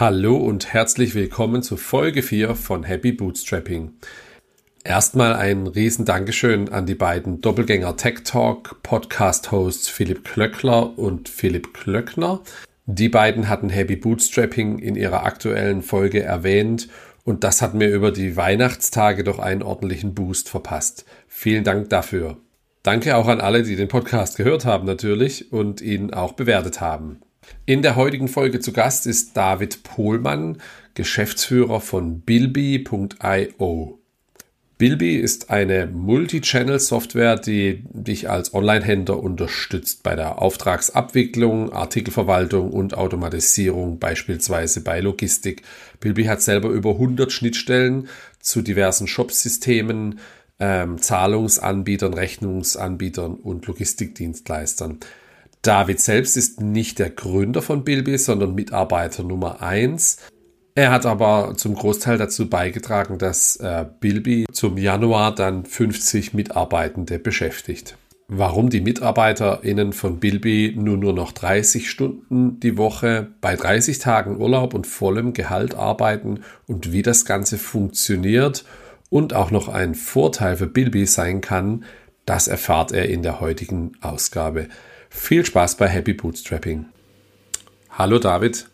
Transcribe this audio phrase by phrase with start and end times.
[0.00, 3.92] Hallo und herzlich willkommen zu Folge 4 von Happy Bootstrapping.
[4.82, 11.28] Erstmal ein riesen Dankeschön an die beiden Doppelgänger Tech Talk Podcast Hosts Philipp Klöckler und
[11.28, 12.40] Philipp Klöckner.
[12.86, 16.88] Die beiden hatten Happy Bootstrapping in ihrer aktuellen Folge erwähnt
[17.24, 21.04] und das hat mir über die Weihnachtstage doch einen ordentlichen Boost verpasst.
[21.28, 22.38] Vielen Dank dafür.
[22.82, 27.20] Danke auch an alle, die den Podcast gehört haben natürlich und ihn auch bewertet haben.
[27.66, 30.58] In der heutigen Folge zu Gast ist David Pohlmann,
[30.94, 34.00] Geschäftsführer von Bilby.io.
[34.80, 43.98] Bilby ist eine Multi-Channel-Software, die dich als Online-Händler unterstützt bei der Auftragsabwicklung, Artikelverwaltung und Automatisierung,
[43.98, 45.64] beispielsweise bei Logistik.
[46.00, 48.08] Bilby hat selber über 100 Schnittstellen
[48.40, 50.18] zu diversen Shop-Systemen,
[50.60, 55.00] ähm, Zahlungsanbietern, Rechnungsanbietern und Logistikdienstleistern.
[55.62, 60.18] David selbst ist nicht der Gründer von Bilby, sondern Mitarbeiter Nummer eins.
[60.74, 67.18] Er hat aber zum Großteil dazu beigetragen, dass äh, Bilby zum Januar dann 50 Mitarbeitende
[67.18, 67.98] beschäftigt.
[68.28, 74.40] Warum die MitarbeiterInnen von Bilby nur, nur noch 30 Stunden die Woche bei 30 Tagen
[74.40, 78.64] Urlaub und vollem Gehalt arbeiten und wie das Ganze funktioniert
[79.10, 81.84] und auch noch ein Vorteil für Bilby sein kann,
[82.24, 84.68] das erfahrt er in der heutigen Ausgabe.
[85.10, 86.86] Viel Spaß bei Happy Bootstrapping.
[87.90, 88.66] Hallo David.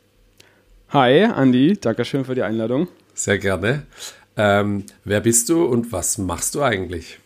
[0.91, 2.89] Hi Andy, Dankeschön für die Einladung.
[3.15, 3.87] Sehr gerne.
[4.37, 7.19] Ähm, wer bist du und was machst du eigentlich?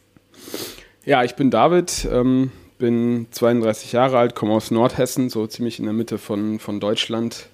[1.04, 5.86] Ja, ich bin David, ähm, bin 32 Jahre alt, komme aus Nordhessen, so ziemlich in
[5.86, 7.48] der Mitte von, von Deutschland,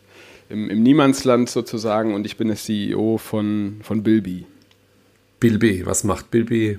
[0.50, 4.44] im, im Niemandsland sozusagen und ich bin der CEO von, von Bilby.
[5.40, 6.78] Bilby, was macht Bilby?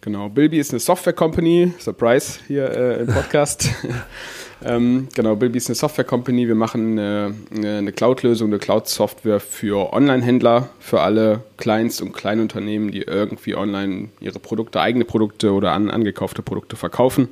[0.00, 3.70] Genau, Bilby ist eine Software-Company, Surprise hier äh, im Podcast.
[4.64, 6.46] ähm, genau, Bilby ist eine Software-Company.
[6.46, 13.02] Wir machen eine, eine Cloud-Lösung, eine Cloud-Software für Online-Händler, für alle Kleinst- und Kleinunternehmen, die
[13.02, 17.28] irgendwie online ihre Produkte, eigene Produkte oder an, angekaufte Produkte verkaufen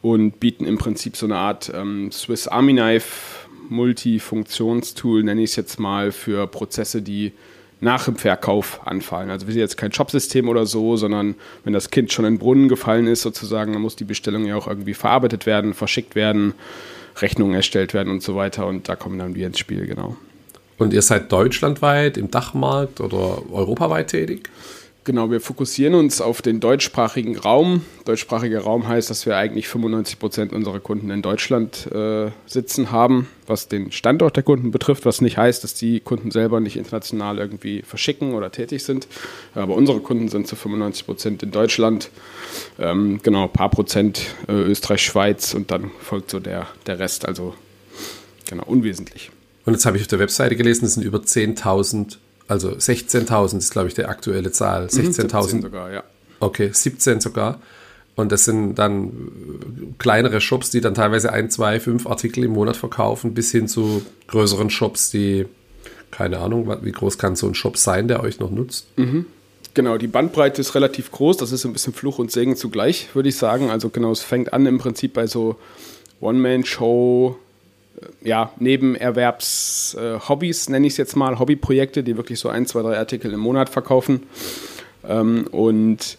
[0.00, 5.56] und bieten im Prinzip so eine Art ähm, Swiss Army Knife Multifunktionstool, nenne ich es
[5.56, 7.32] jetzt mal, für Prozesse, die
[7.80, 9.30] nach dem Verkauf anfallen.
[9.30, 12.38] Also wir sind jetzt kein Shopsystem oder so, sondern wenn das Kind schon in den
[12.38, 16.54] Brunnen gefallen ist, sozusagen, dann muss die Bestellung ja auch irgendwie verarbeitet werden, verschickt werden,
[17.16, 18.66] Rechnungen erstellt werden und so weiter.
[18.66, 20.16] Und da kommen dann wir ins Spiel, genau.
[20.78, 24.48] Und ihr seid deutschlandweit im Dachmarkt oder europaweit tätig?
[25.04, 27.82] Genau, wir fokussieren uns auf den deutschsprachigen Raum.
[28.04, 33.26] Deutschsprachiger Raum heißt, dass wir eigentlich 95 Prozent unserer Kunden in Deutschland äh, sitzen haben,
[33.46, 37.38] was den Standort der Kunden betrifft, was nicht heißt, dass die Kunden selber nicht international
[37.38, 39.08] irgendwie verschicken oder tätig sind.
[39.54, 42.10] Aber unsere Kunden sind zu 95 Prozent in Deutschland.
[42.78, 47.26] Ähm, genau, ein paar Prozent äh, Österreich, Schweiz und dann folgt so der, der Rest,
[47.26, 47.54] also
[48.50, 49.30] genau, unwesentlich.
[49.64, 52.18] Und jetzt habe ich auf der Webseite gelesen, es sind über 10.000
[52.50, 54.86] also 16.000 ist, glaube ich, die aktuelle Zahl.
[54.86, 56.02] 16.000 mhm, sogar, ja.
[56.40, 57.60] Okay, 17 sogar.
[58.16, 62.76] Und das sind dann kleinere Shops, die dann teilweise ein, zwei, fünf Artikel im Monat
[62.76, 65.46] verkaufen, bis hin zu größeren Shops, die,
[66.10, 68.86] keine Ahnung, wie groß kann so ein Shop sein, der euch noch nutzt?
[68.96, 69.26] Mhm.
[69.72, 71.36] Genau, die Bandbreite ist relativ groß.
[71.36, 73.70] Das ist ein bisschen Fluch und Segen zugleich, würde ich sagen.
[73.70, 75.56] Also genau, es fängt an im Prinzip bei so
[76.20, 77.36] One-Man-Show,
[78.22, 82.98] ja, Nebenerwerbs-Hobbys, äh, nenne ich es jetzt mal, Hobbyprojekte, die wirklich so ein, zwei, drei
[82.98, 84.22] Artikel im Monat verkaufen.
[85.08, 86.18] Ähm, und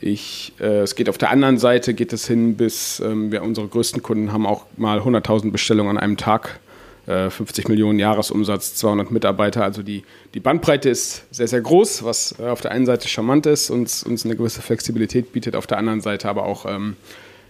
[0.00, 3.66] ich, äh, es geht auf der anderen Seite, geht es hin bis, ähm, wir, unsere
[3.66, 6.60] größten Kunden haben auch mal 100.000 Bestellungen an einem Tag,
[7.06, 9.64] äh, 50 Millionen Jahresumsatz, 200 Mitarbeiter.
[9.64, 10.04] Also die,
[10.34, 14.04] die Bandbreite ist sehr, sehr groß, was äh, auf der einen Seite charmant ist und
[14.06, 16.96] uns eine gewisse Flexibilität bietet, auf der anderen Seite aber auch, ähm,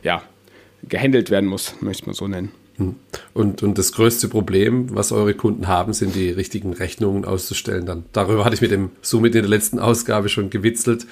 [0.03, 0.23] ja,
[0.89, 2.53] gehandelt werden muss, möchte man so nennen.
[3.35, 7.87] Und, und das größte Problem, was eure Kunden haben, sind die richtigen Rechnungen auszustellen.
[7.87, 11.07] Dann darüber hatte ich mit dem Summit in der letzten Ausgabe schon gewitzelt.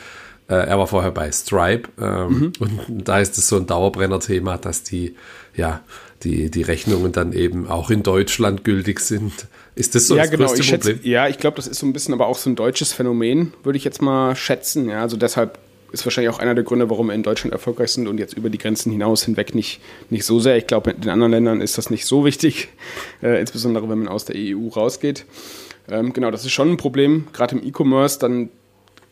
[0.48, 2.88] Äh, er war vorher bei Stripe ähm, mhm.
[2.88, 5.16] und da ist es so ein Dauerbrenner-Thema, dass die
[5.56, 5.80] ja
[6.22, 9.32] die die Rechnungen dann eben auch in Deutschland gültig sind.
[9.74, 10.46] Ist das so ja, das genau.
[10.46, 10.96] größte ich Problem?
[10.96, 13.52] Schätze, ja, ich glaube, das ist so ein bisschen aber auch so ein deutsches Phänomen,
[13.64, 14.88] würde ich jetzt mal schätzen.
[14.88, 15.58] Ja, also deshalb
[16.00, 18.50] ist wahrscheinlich auch einer der Gründe, warum wir in Deutschland erfolgreich sind und jetzt über
[18.50, 20.56] die Grenzen hinaus hinweg nicht, nicht so sehr.
[20.56, 22.68] Ich glaube, in den anderen Ländern ist das nicht so wichtig,
[23.22, 25.24] äh, insbesondere wenn man aus der EU rausgeht.
[25.88, 28.50] Ähm, genau, das ist schon ein Problem, gerade im E-Commerce, dann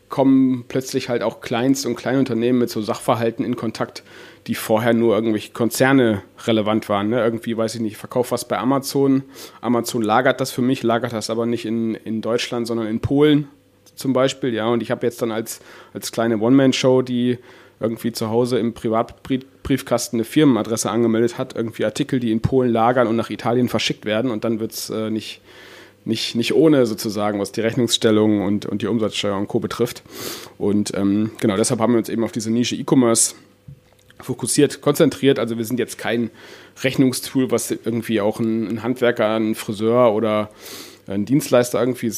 [0.09, 4.03] kommen plötzlich halt auch Kleinst- und Kleinunternehmen mit so Sachverhalten in Kontakt,
[4.47, 7.09] die vorher nur irgendwelche Konzerne relevant waren.
[7.09, 7.23] Ne?
[7.23, 9.23] Irgendwie, weiß ich nicht, ich verkaufe was bei Amazon.
[9.61, 13.47] Amazon lagert das für mich, lagert das aber nicht in, in Deutschland, sondern in Polen
[13.95, 15.59] zum Beispiel, ja, und ich habe jetzt dann als,
[15.93, 17.37] als kleine One-Man-Show, die
[17.79, 23.07] irgendwie zu Hause im Privatbriefkasten eine Firmenadresse angemeldet hat, irgendwie Artikel, die in Polen lagern
[23.07, 25.41] und nach Italien verschickt werden und dann wird es äh, nicht,
[26.05, 29.59] nicht, nicht ohne sozusagen, was die Rechnungsstellung und, und die Umsatzsteuer und Co.
[29.59, 30.03] betrifft.
[30.57, 33.35] Und ähm, genau deshalb haben wir uns eben auf diese Nische E-Commerce
[34.21, 35.39] fokussiert, konzentriert.
[35.39, 36.29] Also wir sind jetzt kein
[36.81, 40.49] Rechnungstool, was irgendwie auch ein, ein Handwerker, ein Friseur oder
[41.07, 42.11] ein Dienstleister irgendwie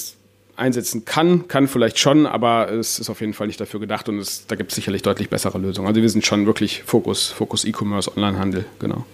[0.57, 4.17] einsetzen kann, kann vielleicht schon, aber es ist auf jeden Fall nicht dafür gedacht und
[4.17, 5.87] es, da gibt es sicherlich deutlich bessere Lösungen.
[5.87, 9.05] Also wir sind schon wirklich Fokus, Fokus E-Commerce, Onlinehandel, genau.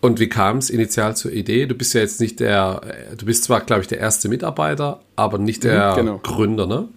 [0.00, 1.66] Und wie kam es initial zur Idee?
[1.66, 2.82] Du bist ja jetzt nicht der,
[3.16, 6.18] du bist zwar, glaube ich, der erste Mitarbeiter, aber nicht der mhm, genau.
[6.18, 6.88] Gründer, ne?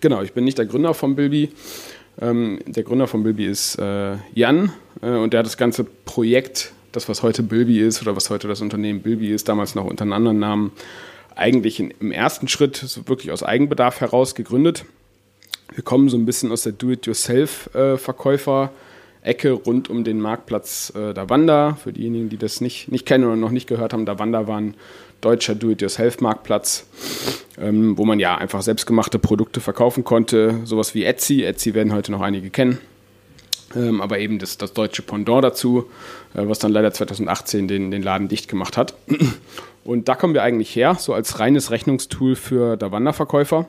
[0.00, 1.52] Genau, ich bin nicht der Gründer von Bilby.
[2.20, 6.72] Ähm, der Gründer von Bilby ist äh, Jan äh, und der hat das ganze Projekt,
[6.92, 10.02] das was heute Bilby ist oder was heute das Unternehmen Bilby ist, damals noch unter
[10.02, 10.72] einem anderen Namen,
[11.36, 14.84] eigentlich in, im ersten Schritt so wirklich aus Eigenbedarf heraus gegründet.
[15.74, 18.70] Wir kommen so ein bisschen aus der Do-it-yourself-Verkäufer-
[19.22, 21.74] Ecke rund um den Marktplatz äh, Davanda.
[21.82, 24.74] Für diejenigen, die das nicht, nicht kennen oder noch nicht gehört haben, Davanda war ein
[25.20, 26.86] deutscher Do-it-yourself-Marktplatz,
[27.58, 30.60] ähm, wo man ja einfach selbstgemachte Produkte verkaufen konnte.
[30.64, 31.42] Sowas wie Etsy.
[31.44, 32.78] Etsy werden heute noch einige kennen.
[33.76, 35.90] Ähm, aber eben das, das deutsche Pendant dazu,
[36.34, 38.94] äh, was dann leider 2018 den, den Laden dicht gemacht hat.
[39.90, 43.66] Und da kommen wir eigentlich her, so als reines Rechnungstool für Davanda-Verkäufer.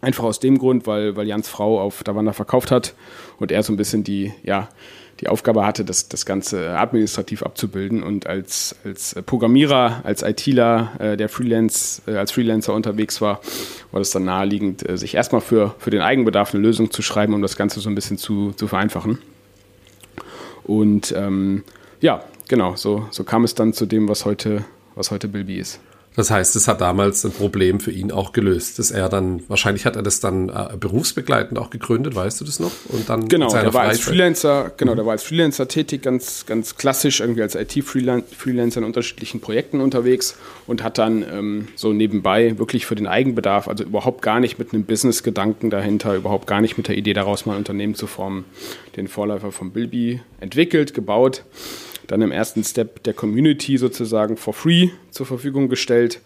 [0.00, 2.96] Einfach aus dem Grund, weil, weil Jans Frau auf Davanda verkauft hat
[3.38, 4.68] und er so ein bisschen die, ja,
[5.20, 11.16] die Aufgabe hatte, das, das Ganze administrativ abzubilden und als, als Programmierer, als ITler, äh,
[11.16, 13.40] der Freelance, äh, als Freelancer unterwegs war,
[13.92, 17.32] war das dann naheliegend, äh, sich erstmal für, für den Eigenbedarf eine Lösung zu schreiben,
[17.32, 19.18] um das Ganze so ein bisschen zu, zu vereinfachen.
[20.64, 21.62] Und ähm,
[22.00, 24.64] ja, genau, so, so kam es dann zu dem, was heute,
[24.98, 25.80] was heute Bilby ist.
[26.18, 29.86] Das heißt, es hat damals ein Problem für ihn auch gelöst, dass er dann, wahrscheinlich
[29.86, 32.72] hat er das dann äh, berufsbegleitend auch gegründet, weißt du das noch?
[32.88, 34.96] Und dann genau, der war als Freelancer, genau, mhm.
[34.96, 40.34] der war als Freelancer tätig, ganz, ganz klassisch, irgendwie als IT-Freelancer in unterschiedlichen Projekten unterwegs
[40.66, 44.74] und hat dann ähm, so nebenbei wirklich für den Eigenbedarf, also überhaupt gar nicht mit
[44.74, 48.44] einem Business-Gedanken dahinter, überhaupt gar nicht mit der Idee daraus mal ein Unternehmen zu formen,
[48.96, 51.44] den Vorläufer von Bilby entwickelt, gebaut
[52.08, 56.20] dann im ersten Step der Community sozusagen for free zur Verfügung gestellt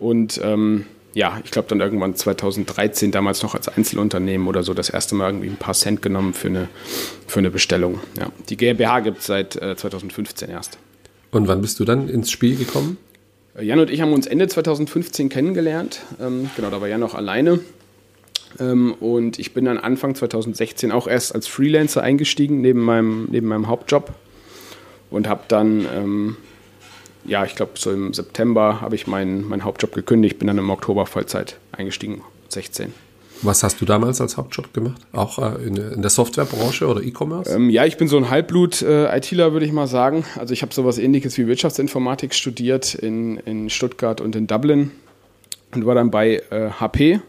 [0.00, 4.90] und ähm, ja, ich glaube dann irgendwann 2013 damals noch als Einzelunternehmen oder so das
[4.90, 6.68] erste Mal irgendwie ein paar Cent genommen für eine,
[7.26, 8.00] für eine Bestellung.
[8.18, 8.30] Ja.
[8.48, 10.78] Die GmbH gibt es seit äh, 2015 erst.
[11.30, 12.98] Und wann bist du dann ins Spiel gekommen?
[13.56, 16.00] Äh, Jan und ich haben uns Ende 2015 kennengelernt.
[16.20, 17.60] Ähm, genau, da war Jan noch alleine.
[18.58, 23.46] Ähm, und ich bin dann Anfang 2016 auch erst als Freelancer eingestiegen, neben meinem, neben
[23.46, 24.12] meinem Hauptjob
[25.10, 26.36] und habe dann, ähm,
[27.24, 30.70] ja, ich glaube, so im September habe ich meinen, meinen Hauptjob gekündigt, bin dann im
[30.70, 32.92] Oktober Vollzeit eingestiegen, 16.
[33.42, 35.02] Was hast du damals als Hauptjob gemacht?
[35.12, 37.54] Auch äh, in, in, der Softwarebranche oder E-Commerce?
[37.54, 40.24] Ähm, ja, ich bin so ein Halbblut-ITler, äh, würde ich mal sagen.
[40.38, 44.92] Also ich habe sowas ähnliches wie Wirtschaftsinformatik studiert in, in Stuttgart und in Dublin
[45.74, 47.20] und war dann bei äh, HP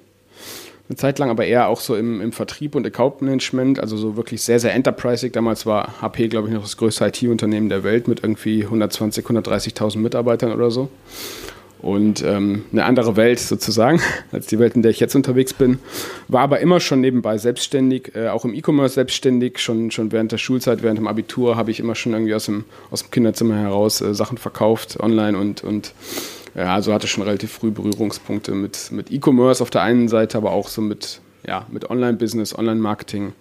[0.87, 4.15] eine Zeit lang, aber eher auch so im, im Vertrieb und Account Management, also so
[4.17, 5.33] wirklich sehr, sehr enterprisig.
[5.33, 9.97] Damals war HP, glaube ich, noch das größte IT-Unternehmen der Welt mit irgendwie 120, 130.000
[9.97, 10.89] Mitarbeitern oder so.
[11.79, 13.99] Und ähm, eine andere Welt sozusagen,
[14.31, 15.79] als die Welt, in der ich jetzt unterwegs bin.
[16.27, 19.59] War aber immer schon nebenbei selbstständig, äh, auch im E-Commerce selbstständig.
[19.59, 22.65] Schon, schon während der Schulzeit, während dem Abitur habe ich immer schon irgendwie aus dem,
[22.91, 25.93] aus dem Kinderzimmer heraus äh, Sachen verkauft, online und, und
[26.55, 30.51] ja, also hatte schon relativ früh Berührungspunkte mit, mit E-Commerce auf der einen Seite, aber
[30.51, 33.33] auch so mit, ja, mit Online-Business, Online-Marketing,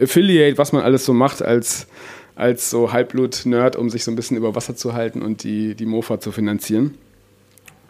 [0.00, 1.86] Affiliate, was man alles so macht als,
[2.34, 5.86] als so Halbblut-Nerd, um sich so ein bisschen über Wasser zu halten und die, die
[5.86, 6.94] Mofa zu finanzieren.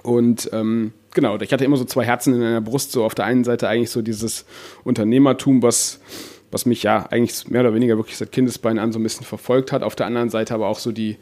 [0.02, 2.92] Und ähm, genau, ich hatte immer so zwei Herzen in meiner Brust.
[2.92, 4.44] So auf der einen Seite eigentlich so dieses
[4.84, 6.00] Unternehmertum, was,
[6.50, 9.72] was mich ja eigentlich mehr oder weniger wirklich seit Kindesbeinen an so ein bisschen verfolgt
[9.72, 9.82] hat.
[9.82, 11.16] Auf der anderen Seite aber auch so die,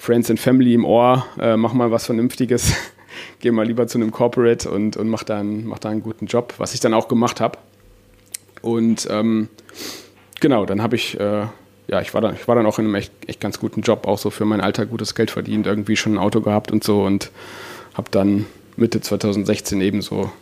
[0.00, 2.72] Friends and Family im Ohr, äh, mach mal was Vernünftiges,
[3.40, 6.24] geh mal lieber zu einem Corporate und, und mach, da einen, mach da einen guten
[6.24, 7.58] Job, was ich dann auch gemacht habe.
[8.62, 9.50] Und ähm,
[10.40, 11.44] genau, dann habe ich, äh,
[11.86, 14.06] ja, ich war, dann, ich war dann auch in einem echt, echt ganz guten Job,
[14.06, 17.02] auch so für mein Alter gutes Geld verdient, irgendwie schon ein Auto gehabt und so
[17.02, 17.30] und
[17.92, 18.46] habe dann
[18.78, 20.32] Mitte 2016 eben so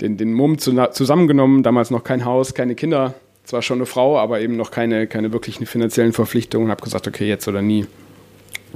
[0.00, 4.20] den, den Mumm zu, zusammengenommen, damals noch kein Haus, keine Kinder, zwar schon eine Frau,
[4.20, 7.86] aber eben noch keine, keine wirklichen finanziellen Verpflichtungen, habe gesagt, okay, jetzt oder nie.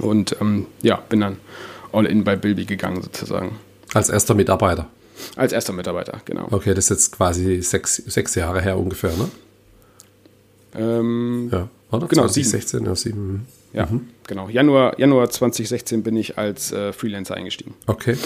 [0.00, 1.37] Und ähm, ja, bin dann
[1.93, 3.59] all in bei Bilby gegangen sozusagen.
[3.95, 4.88] Als erster Mitarbeiter?
[5.37, 6.49] Als erster Mitarbeiter, genau.
[6.50, 9.28] Okay, das ist jetzt quasi sechs, sechs Jahre her ungefähr, ne?
[10.75, 12.07] Ähm, ja, oder?
[12.07, 13.47] Genau, 2016, ja, sieben.
[13.73, 14.09] Ja, mhm.
[14.26, 14.49] genau.
[14.49, 17.75] Januar, Januar 2016 bin ich als äh, Freelancer eingestiegen.
[17.87, 18.17] Okay.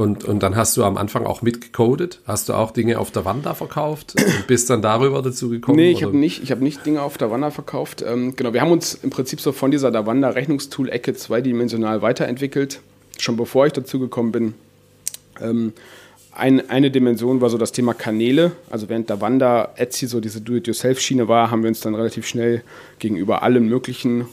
[0.00, 2.20] Und, und dann hast du am Anfang auch mitgecodet?
[2.24, 5.76] Hast du auch Dinge auf der Wanda verkauft und bist dann darüber dazu gekommen?
[5.76, 8.02] Nee, ich habe nicht, hab nicht Dinge auf der Wanda verkauft.
[8.06, 12.80] Ähm, genau, wir haben uns im Prinzip so von dieser Davanda Rechnungstool-Ecke zweidimensional weiterentwickelt.
[13.18, 14.54] Schon bevor ich dazu gekommen bin,
[15.40, 15.72] Ähm,
[16.32, 18.52] ein, eine Dimension war so das Thema Kanäle.
[18.70, 22.62] Also während der Wanda Etsy so diese Do-it-yourself-Schiene war, haben wir uns dann relativ schnell
[22.98, 24.26] gegenüber allen möglichen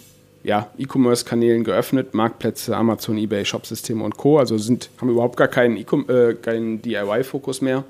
[0.48, 4.40] ja, E-Commerce-Kanälen geöffnet, Marktplätze, Amazon, eBay, Shopsysteme und Co.
[4.40, 7.84] Also sind, haben überhaupt gar keinen, äh, keinen DIY-Fokus mehr.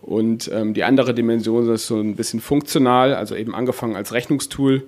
[0.00, 4.84] Und ähm, die andere Dimension ist so ein bisschen funktional, also eben angefangen als Rechnungstool,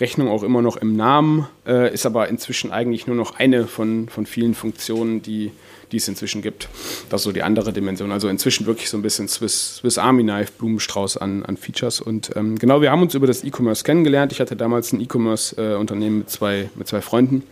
[0.00, 4.08] Rechnung auch immer noch im Namen, äh, ist aber inzwischen eigentlich nur noch eine von,
[4.08, 5.52] von vielen Funktionen, die,
[5.92, 6.68] die es inzwischen gibt.
[7.10, 8.10] Das ist so die andere Dimension.
[8.10, 12.00] Also inzwischen wirklich so ein bisschen Swiss, Swiss Army Knife, Blumenstrauß an, an Features.
[12.00, 14.32] Und ähm, genau, wir haben uns über das E-Commerce kennengelernt.
[14.32, 17.44] Ich hatte damals ein E-Commerce-Unternehmen äh, mit, zwei, mit zwei Freunden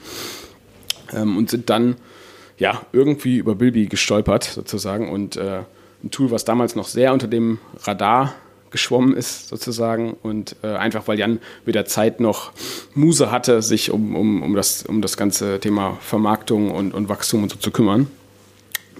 [1.12, 1.97] ähm, und sind dann
[2.59, 5.62] ja irgendwie über Bilby gestolpert sozusagen und äh,
[6.02, 8.35] ein Tool, was damals noch sehr unter dem Radar
[8.70, 10.16] geschwommen ist, sozusagen.
[10.23, 12.52] Und äh, einfach, weil Jan weder Zeit noch
[12.94, 17.42] Muse hatte, sich um, um, um, das, um das ganze Thema Vermarktung und, und Wachstum
[17.42, 18.06] und so zu kümmern.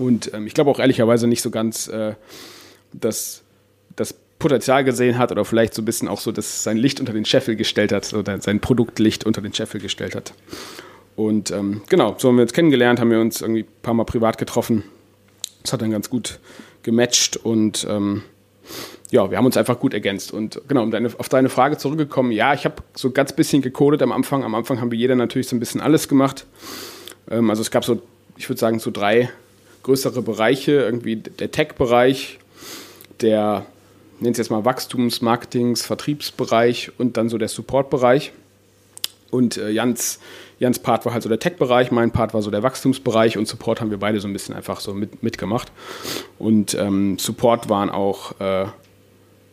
[0.01, 2.15] Und ähm, ich glaube auch ehrlicherweise nicht so ganz äh,
[2.93, 3.43] das,
[3.97, 7.13] das Potenzial gesehen hat oder vielleicht so ein bisschen auch so, dass sein Licht unter
[7.13, 10.33] den Scheffel gestellt hat oder sein Produktlicht unter den Scheffel gestellt hat.
[11.17, 14.05] Und ähm, genau, so haben wir uns kennengelernt, haben wir uns irgendwie ein paar Mal
[14.05, 14.85] privat getroffen.
[15.63, 16.41] Das hat dann ganz gut
[16.83, 18.23] gematcht und ähm,
[19.11, 20.33] ja, wir haben uns einfach gut ergänzt.
[20.33, 24.01] Und genau, um deine, auf deine Frage zurückgekommen, ja, ich habe so ganz bisschen gecodet
[24.01, 24.45] am Anfang.
[24.45, 26.47] Am Anfang haben wir jeder natürlich so ein bisschen alles gemacht.
[27.31, 28.01] Ähm, also es gab so,
[28.39, 29.29] ich würde sagen, so drei
[29.83, 30.73] größere Bereiche.
[30.73, 32.39] Irgendwie der Tech-Bereich,
[33.21, 33.67] der,
[34.21, 38.33] nennt es jetzt mal Wachstums-, Marketings-, Vertriebsbereich und dann so der Support-Bereich.
[39.31, 40.19] Und äh, Jans,
[40.59, 43.81] Jans Part war halt so der Tech-Bereich, mein Part war so der Wachstumsbereich und Support
[43.81, 45.71] haben wir beide so ein bisschen einfach so mit, mitgemacht.
[46.39, 48.67] Und ähm, Support waren auch äh,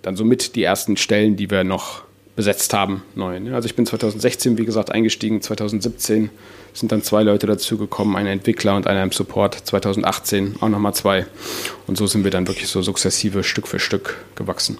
[0.01, 2.06] dann so mit die ersten Stellen, die wir noch
[2.37, 3.39] besetzt haben, neu.
[3.39, 3.55] Ne?
[3.55, 6.29] Also ich bin 2016, wie gesagt, eingestiegen, 2017
[6.71, 11.25] sind dann zwei Leute dazugekommen, ein Entwickler und einer im Support, 2018 auch nochmal zwei.
[11.87, 14.77] Und so sind wir dann wirklich so sukzessive Stück für Stück gewachsen.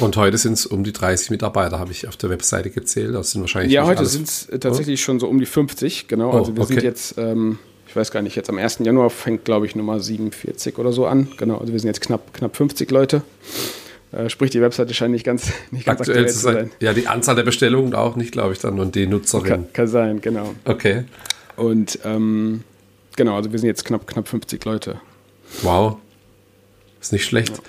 [0.00, 3.14] Und heute sind es um die 30 Mitarbeiter, habe ich auf der Webseite gezählt.
[3.14, 3.72] Das sind wahrscheinlich.
[3.72, 5.04] Ja, heute sind es äh, tatsächlich oh.
[5.04, 6.32] schon so um die 50, genau.
[6.32, 6.74] Oh, also wir okay.
[6.74, 8.80] sind jetzt, ähm, ich weiß gar nicht, jetzt am 1.
[8.80, 11.28] Januar fängt, glaube ich, Nummer 47 oder so an.
[11.36, 13.22] Genau, also wir sind jetzt knapp, knapp 50 Leute.
[14.16, 16.70] Äh, sprich, die Webseite scheint nicht ganz, nicht ganz aktuell, aktuell zu sein.
[16.80, 19.46] Ja, die Anzahl der Bestellungen auch nicht, glaube ich, dann und die Nutzerin.
[19.46, 20.54] Kann, kann sein, genau.
[20.64, 21.04] Okay.
[21.56, 22.64] Und ähm,
[23.16, 25.00] genau, also wir sind jetzt knapp, knapp 50 Leute.
[25.62, 25.98] Wow.
[27.00, 27.58] Ist nicht schlecht.
[27.58, 27.62] Ja.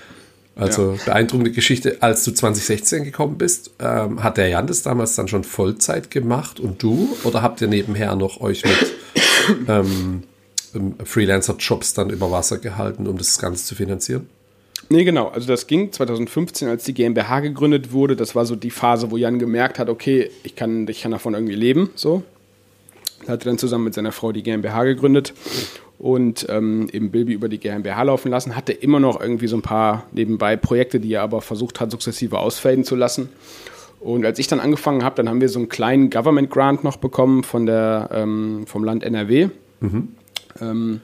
[0.56, 1.04] Also ja.
[1.04, 1.98] beeindruckende Geschichte.
[2.00, 6.60] Als du 2016 gekommen bist, ähm, hat der Jan das damals dann schon Vollzeit gemacht
[6.60, 7.16] und du?
[7.24, 10.24] Oder habt ihr nebenher noch euch mit ähm,
[11.04, 14.28] Freelancer-Jobs dann über Wasser gehalten, um das Ganze zu finanzieren?
[14.88, 15.28] Nee, genau.
[15.28, 18.16] Also das ging 2015, als die GmbH gegründet wurde.
[18.16, 21.34] Das war so die Phase, wo Jan gemerkt hat, okay, ich kann, ich kann davon
[21.34, 21.90] irgendwie leben.
[21.94, 22.22] So.
[23.26, 25.34] Er hatte dann zusammen mit seiner Frau die GmbH gegründet
[25.98, 28.56] und ähm, eben Bilby über die GmbH laufen lassen.
[28.56, 32.38] Hatte immer noch irgendwie so ein paar nebenbei Projekte, die er aber versucht hat, sukzessive
[32.38, 33.28] ausfaden zu lassen.
[34.00, 36.96] Und als ich dann angefangen habe, dann haben wir so einen kleinen Government Grant noch
[36.96, 39.48] bekommen von der, ähm, vom Land NRW.
[39.80, 40.08] Mhm.
[40.60, 41.00] Ähm,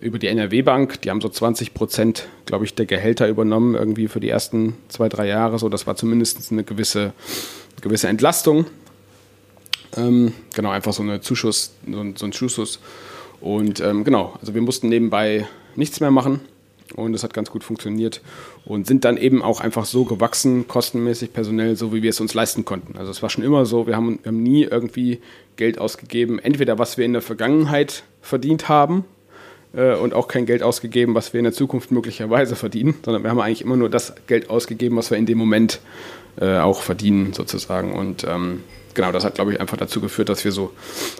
[0.00, 1.02] über die NRW-Bank.
[1.02, 5.08] Die haben so 20 Prozent, glaube ich, der Gehälter übernommen, irgendwie für die ersten zwei,
[5.08, 5.58] drei Jahre.
[5.58, 7.12] So, das war zumindest eine gewisse,
[7.80, 8.66] gewisse Entlastung.
[9.96, 12.78] Ähm, genau, einfach so, eine Zuschuss, so, ein, so ein Zuschuss.
[13.40, 16.40] Und ähm, genau, also wir mussten nebenbei nichts mehr machen
[16.96, 18.20] und das hat ganz gut funktioniert
[18.64, 22.34] und sind dann eben auch einfach so gewachsen, kostenmäßig, personell, so wie wir es uns
[22.34, 22.98] leisten konnten.
[22.98, 25.20] Also es war schon immer so, wir haben, wir haben nie irgendwie
[25.56, 29.04] Geld ausgegeben, entweder was wir in der Vergangenheit verdient haben
[29.78, 33.30] äh, und auch kein Geld ausgegeben, was wir in der Zukunft möglicherweise verdienen, sondern wir
[33.30, 35.80] haben eigentlich immer nur das Geld ausgegeben, was wir in dem Moment
[36.40, 40.44] äh, auch verdienen sozusagen und ähm, genau, das hat, glaube ich, einfach dazu geführt, dass
[40.44, 40.72] wir so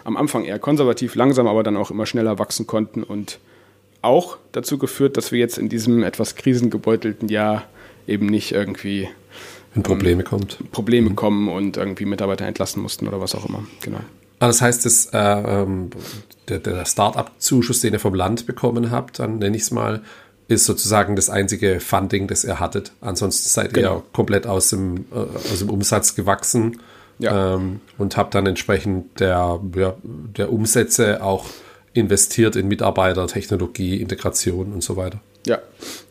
[0.04, 3.38] am Anfang eher konservativ, langsam, aber dann auch immer schneller wachsen konnten und
[4.02, 7.64] auch dazu geführt, dass wir jetzt in diesem etwas krisengebeutelten Jahr
[8.06, 9.08] eben nicht irgendwie
[9.74, 10.58] in Probleme ähm, kommt.
[10.72, 11.16] Probleme mhm.
[11.16, 13.64] kommen und irgendwie Mitarbeiter entlassen mussten oder was auch immer.
[13.82, 14.00] Genau.
[14.38, 15.90] Das heißt, das, äh, ähm,
[16.49, 20.02] der, der Start-up-Zuschuss, den ihr vom Land bekommen habt, dann nenne ich es mal,
[20.49, 22.92] ist sozusagen das einzige Funding, das ihr hattet.
[23.00, 23.97] Ansonsten seid genau.
[23.97, 25.18] ihr komplett aus dem, äh,
[25.52, 26.80] aus dem Umsatz gewachsen
[27.18, 27.54] ja.
[27.54, 31.47] ähm, und habe dann entsprechend der, ja, der Umsätze auch
[31.92, 35.21] investiert in Mitarbeiter, Technologie, Integration und so weiter.
[35.47, 35.59] Ja,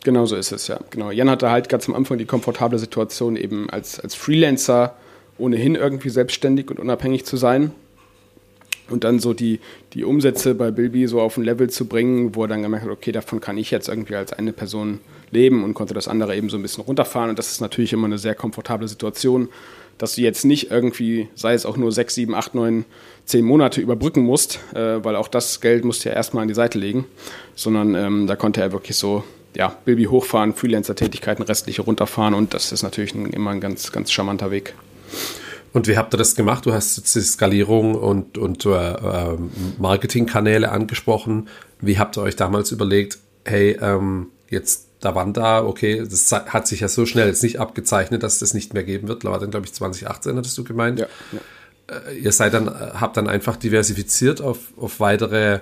[0.04, 0.80] genau so ist es, ja.
[0.90, 1.12] Genau.
[1.12, 4.96] Jan hatte halt ganz am Anfang die komfortable Situation, eben als, als Freelancer
[5.38, 7.72] ohnehin irgendwie selbstständig und unabhängig zu sein.
[8.90, 9.60] Und dann so die,
[9.94, 12.92] die Umsätze bei Bilby so auf ein Level zu bringen, wo er dann gemerkt hat,
[12.92, 15.00] okay, davon kann ich jetzt irgendwie als eine Person
[15.32, 17.30] leben und konnte das andere eben so ein bisschen runterfahren.
[17.30, 19.50] Und das ist natürlich immer eine sehr komfortable Situation,
[19.98, 22.86] dass du jetzt nicht irgendwie, sei es auch nur sechs, sieben, acht, neun,
[23.26, 26.54] zehn Monate überbrücken musst, äh, weil auch das Geld musst du ja erstmal an die
[26.54, 27.06] Seite legen,
[27.56, 29.24] sondern ähm, da konnte er wirklich so,
[29.56, 34.12] ja, Bilby hochfahren, Freelancer-Tätigkeiten, restliche runterfahren und das ist natürlich ein, immer ein ganz, ganz
[34.12, 34.76] charmanter Weg.
[35.74, 36.66] Und wie habt ihr das gemacht?
[36.66, 41.50] Du hast jetzt die Skalierung und, und äh, ähm, Marketingkanäle angesprochen.
[41.82, 46.68] Wie habt ihr euch damals überlegt, hey, ähm, jetzt da waren da, okay, das hat
[46.68, 49.24] sich ja so schnell jetzt nicht abgezeichnet, dass es das nicht mehr geben wird.
[49.26, 51.00] War dann, glaube ich, 2018, hattest du gemeint.
[51.00, 51.40] Ja, ja.
[52.10, 55.60] Äh, ihr seid dann, habt dann einfach diversifiziert auf, auf weitere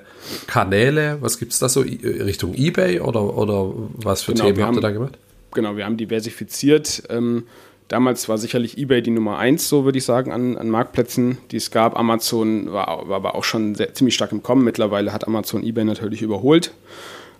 [0.48, 1.18] Kanäle.
[1.22, 4.82] Was gibt es da so Richtung Ebay oder, oder was für genau, Themen habt ihr
[4.82, 5.18] da gemacht?
[5.54, 7.04] Genau, wir haben diversifiziert.
[7.10, 7.46] Ähm,
[7.88, 11.58] Damals war sicherlich eBay die Nummer eins, so würde ich sagen, an, an Marktplätzen, die
[11.58, 11.98] es gab.
[11.98, 14.64] Amazon war, war aber auch schon sehr, ziemlich stark im Kommen.
[14.64, 16.74] Mittlerweile hat Amazon eBay natürlich überholt.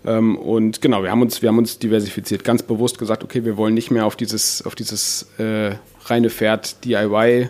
[0.06, 3.58] Ähm, und genau, wir haben, uns, wir haben uns diversifiziert, ganz bewusst gesagt, okay, wir
[3.58, 5.76] wollen nicht mehr auf dieses, auf dieses äh,
[6.06, 7.50] reine Pferd DIY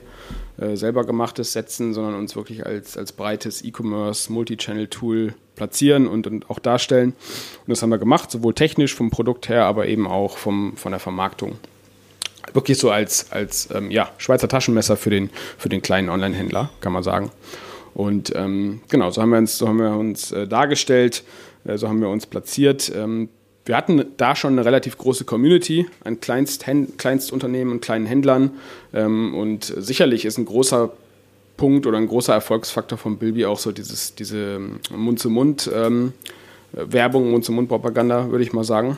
[0.57, 6.49] äh, selber gemachtes setzen, sondern uns wirklich als, als breites E-Commerce, Multi-Channel-Tool platzieren und, und
[6.49, 7.09] auch darstellen.
[7.09, 10.93] Und das haben wir gemacht, sowohl technisch vom Produkt her, aber eben auch vom, von
[10.93, 11.57] der Vermarktung
[12.53, 16.93] wirklich so als, als ähm, ja, Schweizer Taschenmesser für den, für den kleinen Online-Händler, kann
[16.93, 17.31] man sagen.
[17.93, 21.23] Und ähm, genau, so haben wir uns, so haben wir uns äh, dargestellt,
[21.65, 22.91] äh, so haben wir uns platziert.
[22.95, 23.29] Ähm,
[23.65, 26.65] wir hatten da schon eine relativ große Community an Kleinst
[26.97, 28.51] Kleinstunternehmen und kleinen Händlern.
[28.93, 30.91] Ähm, und sicherlich ist ein großer
[31.57, 34.59] Punkt oder ein großer Erfolgsfaktor von Bilby auch so dieses, diese
[34.91, 36.13] Mund-zu-Mund-Werbung,
[37.25, 38.97] ähm, Mund-zu-Mund-Propaganda, würde ich mal sagen.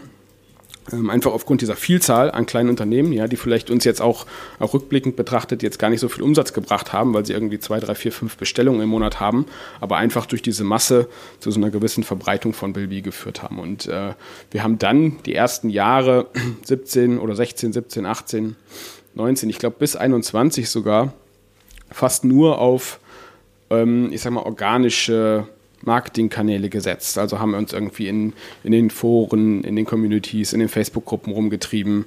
[0.91, 4.25] Ähm, einfach aufgrund dieser Vielzahl an kleinen Unternehmen, ja, die vielleicht uns jetzt auch,
[4.60, 7.79] auch rückblickend betrachtet jetzt gar nicht so viel Umsatz gebracht haben, weil sie irgendwie zwei,
[7.79, 9.46] drei, vier, fünf Bestellungen im Monat haben,
[9.82, 11.08] aber einfach durch diese Masse
[11.39, 13.60] zu so einer gewissen Verbreitung von Bilby geführt haben.
[13.60, 14.13] Und äh,
[14.51, 16.27] wir haben dann die ersten Jahre
[16.63, 18.56] 17 oder 16, 17, 18,
[19.15, 21.13] 19, ich glaube bis 21 sogar,
[21.91, 23.00] fast nur auf,
[23.70, 25.48] ähm, ich sag mal, organische
[25.84, 27.18] Marketingkanäle gesetzt.
[27.18, 31.32] Also haben wir uns irgendwie in, in den Foren, in den Communities, in den Facebook-Gruppen
[31.34, 32.06] rumgetrieben,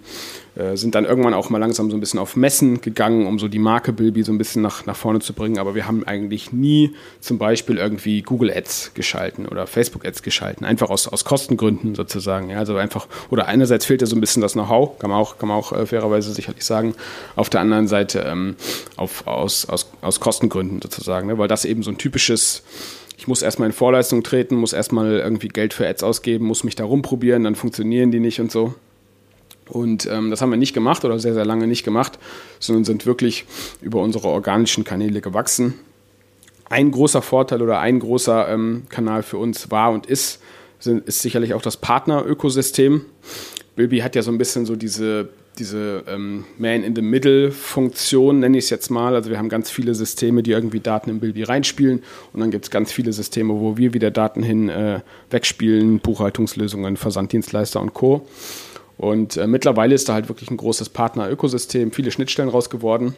[0.57, 3.49] äh, sind dann irgendwann auch mal langsam so ein bisschen auf Messen gegangen, um so
[3.49, 5.59] die Marke Bilby so ein bisschen nach, nach vorne zu bringen.
[5.59, 10.67] Aber wir haben eigentlich nie zum Beispiel irgendwie Google Ads geschalten oder Facebook Ads geschalten,
[10.67, 12.51] einfach aus, aus Kostengründen sozusagen.
[12.51, 15.39] Ja, also einfach, oder einerseits fehlt ja so ein bisschen das Know-how, kann man auch,
[15.39, 16.95] kann man auch äh, fairerweise sicherlich sagen.
[17.37, 18.57] Auf der anderen Seite ähm,
[18.97, 21.39] auf, aus, aus, aus Kostengründen sozusagen, ne?
[21.39, 22.63] weil das eben so ein typisches
[23.21, 26.75] ich muss erstmal in Vorleistung treten, muss erstmal irgendwie Geld für Ads ausgeben, muss mich
[26.75, 28.75] da rumprobieren, dann funktionieren die nicht und so.
[29.69, 32.19] Und ähm, das haben wir nicht gemacht oder sehr, sehr lange nicht gemacht,
[32.61, 33.45] sondern sind wirklich
[33.83, 35.75] über unsere organischen Kanäle gewachsen.
[36.71, 40.41] Ein großer Vorteil oder ein großer ähm, Kanal für uns war und ist,
[40.79, 43.05] sind, ist sicherlich auch das Partner-Ökosystem.
[43.81, 48.91] Bilby hat ja so ein bisschen so diese diese ähm, Man-in-the-Middle-Funktion, nenne ich es jetzt
[48.91, 49.15] mal.
[49.15, 52.67] Also wir haben ganz viele Systeme, die irgendwie Daten in Bilby reinspielen und dann gibt
[52.67, 58.27] es ganz viele Systeme, wo wir wieder Daten hin äh, wegspielen, Buchhaltungslösungen, Versanddienstleister und Co.
[58.99, 63.17] Und äh, mittlerweile ist da halt wirklich ein großes Partner-Ökosystem, viele Schnittstellen raus geworden.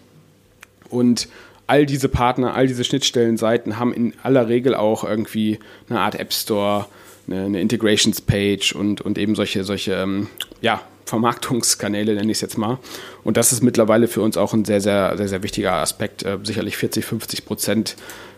[0.91, 1.29] Und
[1.67, 6.33] all diese Partner, all diese Schnittstellenseiten haben in aller Regel auch irgendwie eine Art App
[6.33, 6.87] Store,
[7.27, 10.29] eine, eine Integrations Page und, und eben solche, solche ähm,
[10.61, 12.79] ja, Vermarktungskanäle, nenne ich es jetzt mal.
[13.25, 16.23] Und das ist mittlerweile für uns auch ein sehr, sehr, sehr, sehr wichtiger Aspekt.
[16.23, 17.97] Äh, sicherlich 40, 50 Prozent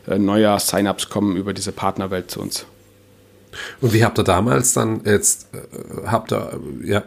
[0.09, 2.67] äh, neuer Sign-ups kommen über diese Partnerwelt zu uns.
[3.81, 7.05] Und wie habt ihr damals dann jetzt, äh, habt ihr ja,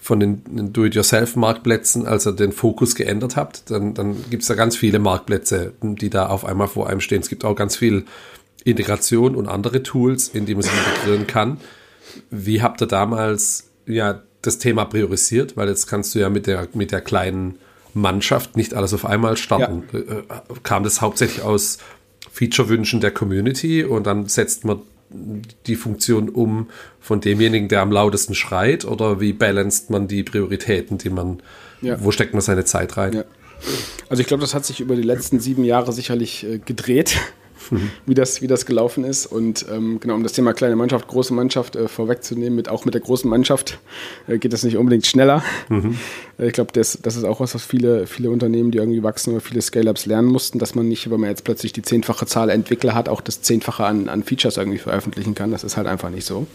[0.00, 4.76] von den Do-it-yourself-Marktplätzen, als ihr den Fokus geändert habt, dann, dann gibt es da ganz
[4.76, 7.20] viele Marktplätze, die da auf einmal vor einem stehen.
[7.20, 8.04] Es gibt auch ganz viel
[8.64, 11.58] Integration und andere Tools, in die man sich integrieren kann.
[12.30, 16.68] Wie habt ihr damals ja das Thema priorisiert, weil jetzt kannst du ja mit der,
[16.74, 17.58] mit der kleinen
[17.94, 19.84] Mannschaft nicht alles auf einmal starten.
[19.92, 19.98] Ja.
[19.98, 20.24] Äh, äh,
[20.62, 21.78] kam das hauptsächlich aus
[22.32, 24.80] Feature-Wünschen der Community und dann setzt man
[25.66, 26.70] die Funktion um
[27.00, 31.42] von demjenigen, der am lautesten schreit oder wie balanced man die Prioritäten, die man,
[31.82, 32.02] ja.
[32.02, 33.12] wo steckt man seine Zeit rein?
[33.12, 33.24] Ja.
[34.08, 37.18] Also ich glaube, das hat sich über die letzten sieben Jahre sicherlich äh, gedreht
[37.70, 37.90] mhm.
[38.06, 39.26] wie, das, wie das gelaufen ist.
[39.26, 42.94] Und ähm, genau, um das Thema kleine Mannschaft, große Mannschaft äh, vorwegzunehmen, mit, auch mit
[42.94, 43.78] der großen Mannschaft
[44.28, 45.42] äh, geht das nicht unbedingt schneller.
[45.68, 45.98] Mhm.
[46.38, 49.32] Äh, ich glaube, das, das ist auch was, was viele, viele Unternehmen, die irgendwie wachsen
[49.32, 52.50] oder viele Scale-Ups lernen mussten, dass man nicht, wenn man jetzt plötzlich die zehnfache Zahl
[52.50, 55.50] Entwickler hat, auch das zehnfache an, an Features irgendwie veröffentlichen kann.
[55.50, 56.46] Das ist halt einfach nicht so.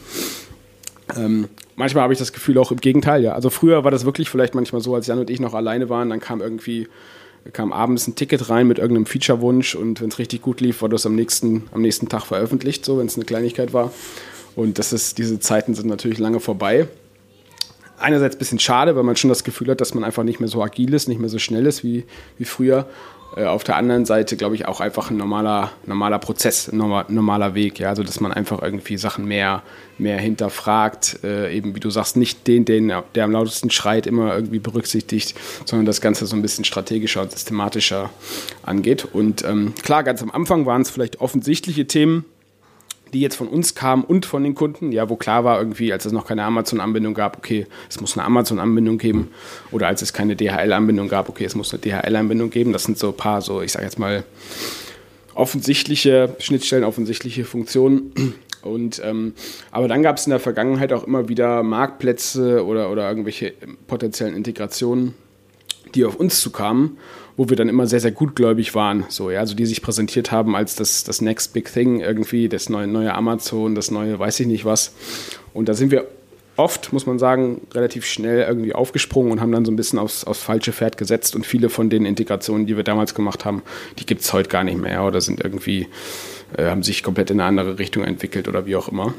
[1.15, 3.33] Ähm, manchmal habe ich das Gefühl auch im Gegenteil, ja.
[3.33, 6.09] Also früher war das wirklich vielleicht manchmal so, als Jan und ich noch alleine waren,
[6.09, 6.87] dann kam irgendwie
[7.53, 10.95] kam abends ein Ticket rein mit irgendeinem Feature-Wunsch und wenn es richtig gut lief, wurde
[10.95, 13.91] das am nächsten, am nächsten Tag veröffentlicht, so wenn es eine Kleinigkeit war.
[14.55, 16.87] Und das ist, diese Zeiten sind natürlich lange vorbei.
[17.99, 20.49] einerseits ein bisschen schade, weil man schon das Gefühl hat, dass man einfach nicht mehr
[20.49, 22.05] so agil ist, nicht mehr so schnell ist wie,
[22.37, 22.87] wie früher.
[23.35, 27.55] Äh, auf der anderen Seite, glaube ich, auch einfach ein normaler, normaler Prozess, ein normaler
[27.55, 27.79] Weg.
[27.79, 27.89] Ja?
[27.89, 29.63] Also, dass man einfach irgendwie Sachen mehr,
[29.97, 34.35] mehr hinterfragt, äh, eben wie du sagst, nicht den, den, der am lautesten schreit, immer
[34.35, 35.35] irgendwie berücksichtigt,
[35.65, 38.09] sondern das Ganze so ein bisschen strategischer und systematischer
[38.63, 39.05] angeht.
[39.11, 42.25] Und ähm, klar, ganz am Anfang waren es vielleicht offensichtliche Themen,
[43.13, 46.05] die jetzt von uns kamen und von den Kunden, ja, wo klar war irgendwie, als
[46.05, 49.31] es noch keine Amazon-Anbindung gab, okay, es muss eine Amazon-Anbindung geben
[49.71, 52.73] oder als es keine DHL-Anbindung gab, okay, es muss eine DHL-Anbindung geben.
[52.73, 54.23] Das sind so ein paar so, ich sage jetzt mal,
[55.33, 58.35] offensichtliche Schnittstellen, offensichtliche Funktionen.
[58.63, 59.33] Und, ähm,
[59.71, 63.53] aber dann gab es in der Vergangenheit auch immer wieder Marktplätze oder, oder irgendwelche
[63.87, 65.13] potenziellen Integrationen,
[65.95, 66.97] die auf uns zukamen
[67.37, 69.05] wo wir dann immer sehr, sehr gutgläubig waren.
[69.09, 72.67] So, ja, also die sich präsentiert haben als das, das Next Big Thing irgendwie, das
[72.67, 74.93] neue, neue Amazon, das neue weiß ich nicht was.
[75.53, 76.07] Und da sind wir
[76.57, 80.23] oft, muss man sagen, relativ schnell irgendwie aufgesprungen und haben dann so ein bisschen aufs,
[80.23, 81.35] aufs falsche Pferd gesetzt.
[81.35, 83.61] Und viele von den Integrationen, die wir damals gemacht haben,
[83.99, 85.87] die gibt es heute gar nicht mehr oder sind irgendwie,
[86.57, 89.13] äh, haben sich komplett in eine andere Richtung entwickelt oder wie auch immer.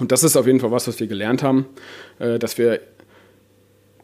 [0.00, 1.66] Und das ist auf jeden Fall was, was wir gelernt haben,
[2.20, 2.80] äh, dass wir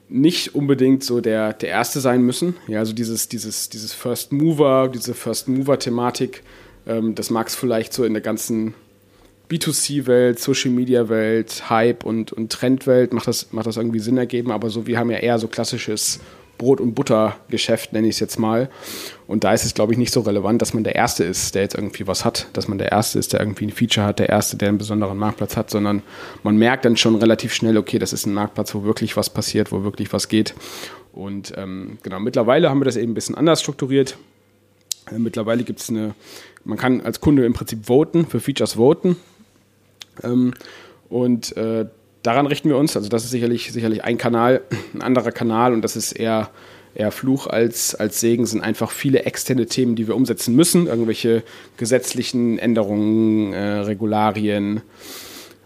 [0.08, 2.56] nicht unbedingt so der, der Erste sein müssen.
[2.68, 6.42] Ja, also dieses, dieses, dieses First Mover, diese First Mover-Thematik,
[6.86, 8.74] ähm, das mag es vielleicht so in der ganzen
[9.50, 14.86] B2C-Welt, Social-Media-Welt, Hype und, und Trendwelt, macht das, macht das irgendwie Sinn ergeben, aber so,
[14.86, 16.20] wir haben ja eher so klassisches
[16.64, 18.70] Brot- und Buttergeschäft, nenne ich es jetzt mal.
[19.27, 21.62] Und da ist es, glaube ich, nicht so relevant, dass man der Erste ist, der
[21.62, 24.31] jetzt irgendwie was hat, dass man der Erste ist, der irgendwie ein Feature hat, der
[24.31, 26.03] Erste, der einen besonderen Marktplatz hat, sondern
[26.42, 29.72] man merkt dann schon relativ schnell, okay, das ist ein Marktplatz, wo wirklich was passiert,
[29.72, 30.55] wo wirklich was geht.
[31.12, 34.16] Und ähm, genau, mittlerweile haben wir das eben ein bisschen anders strukturiert.
[35.12, 36.14] Äh, mittlerweile gibt es eine,
[36.64, 39.16] man kann als Kunde im Prinzip voten, für Features voten.
[40.22, 40.55] Ähm,
[41.11, 41.87] und äh,
[42.24, 42.96] daran richten wir uns.
[42.96, 44.62] Also das ist sicherlich, sicherlich ein Kanal.
[44.92, 46.50] Ein anderer Kanal, und das ist eher,
[46.94, 50.88] eher Fluch als, als Segen, sind einfach viele externe Themen, die wir umsetzen müssen.
[50.88, 51.44] Irgendwelche
[51.76, 54.82] gesetzlichen Änderungen, äh, Regularien.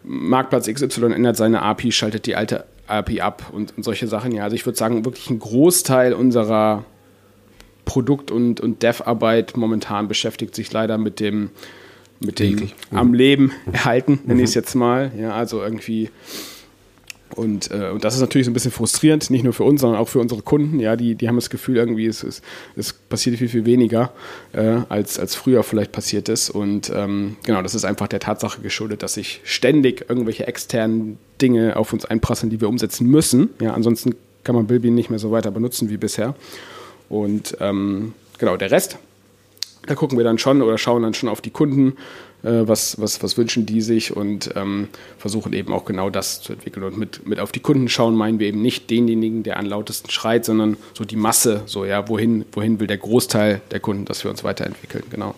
[0.03, 4.33] Marktplatz XY ändert seine API, schaltet die alte API ab und, und solche Sachen.
[4.33, 6.85] Ja, also ich würde sagen, wirklich ein Großteil unserer
[7.85, 11.51] Produkt- und, und Dev-Arbeit momentan beschäftigt sich leider mit dem
[12.20, 12.70] mit dem mhm.
[12.90, 14.61] am Leben erhalten, nenne ich es mhm.
[14.61, 15.12] jetzt mal.
[15.18, 16.11] Ja, also irgendwie.
[17.35, 20.00] Und, äh, und das ist natürlich so ein bisschen frustrierend, nicht nur für uns, sondern
[20.00, 20.81] auch für unsere Kunden.
[20.81, 22.42] Ja, die, die haben das Gefühl, irgendwie, es, es,
[22.74, 24.12] es passiert viel, viel weniger,
[24.52, 26.50] äh, als, als früher vielleicht passiert ist.
[26.50, 31.76] Und ähm, genau, das ist einfach der Tatsache geschuldet, dass sich ständig irgendwelche externen Dinge
[31.76, 33.50] auf uns einprasseln, die wir umsetzen müssen.
[33.61, 36.35] Ja, ansonsten kann man Bilby nicht mehr so weiter benutzen wie bisher.
[37.09, 38.98] Und ähm, genau, der Rest,
[39.88, 41.96] da gucken wir dann schon oder schauen dann schon auf die Kunden,
[42.42, 46.53] äh, was, was, was wünschen die sich und ähm, versuchen eben auch genau das zu
[46.53, 46.85] entwickeln.
[46.85, 50.11] Und mit, mit auf die Kunden schauen meinen wir eben nicht denjenigen, der am lautesten
[50.11, 54.22] schreit, sondern so die Masse, so ja, wohin, wohin will der Großteil der Kunden, dass
[54.22, 55.35] wir uns weiterentwickeln, genau.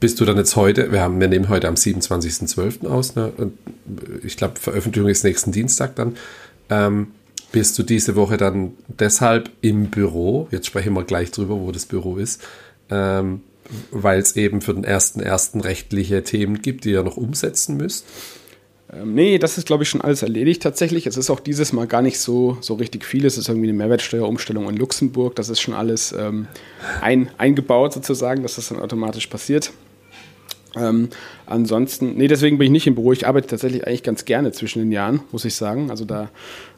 [0.00, 2.86] Bist du dann jetzt heute, wir, haben, wir nehmen heute am 27.12.
[2.86, 3.32] aus, ne?
[4.22, 6.16] ich glaube, Veröffentlichung ist nächsten Dienstag dann.
[6.70, 7.08] Ähm,
[7.50, 10.48] bist du diese Woche dann deshalb im Büro?
[10.50, 12.42] Jetzt sprechen wir gleich drüber, wo das Büro ist
[12.90, 13.42] ähm,
[13.90, 18.06] weil es eben für den ersten ersten rechtliche Themen gibt, die ihr noch umsetzen müsst?
[18.92, 21.06] Ähm, nee, das ist, glaube ich, schon alles erledigt tatsächlich.
[21.06, 23.26] Es ist auch dieses Mal gar nicht so, so richtig viel.
[23.26, 25.36] Es ist irgendwie eine Mehrwertsteuerumstellung in Luxemburg.
[25.36, 26.46] Das ist schon alles ähm,
[27.00, 29.72] ein, eingebaut sozusagen, dass das dann automatisch passiert.
[30.76, 31.08] Ähm,
[31.46, 33.12] ansonsten, nee, deswegen bin ich nicht im Büro.
[33.12, 35.90] Ich arbeite tatsächlich eigentlich ganz gerne zwischen den Jahren, muss ich sagen.
[35.90, 36.30] Also da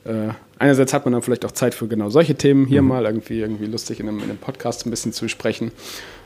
[0.05, 2.89] äh, einerseits hat man dann vielleicht auch Zeit für genau solche Themen hier mhm.
[2.89, 5.73] mal irgendwie, irgendwie lustig in einem, in einem Podcast ein bisschen zu sprechen.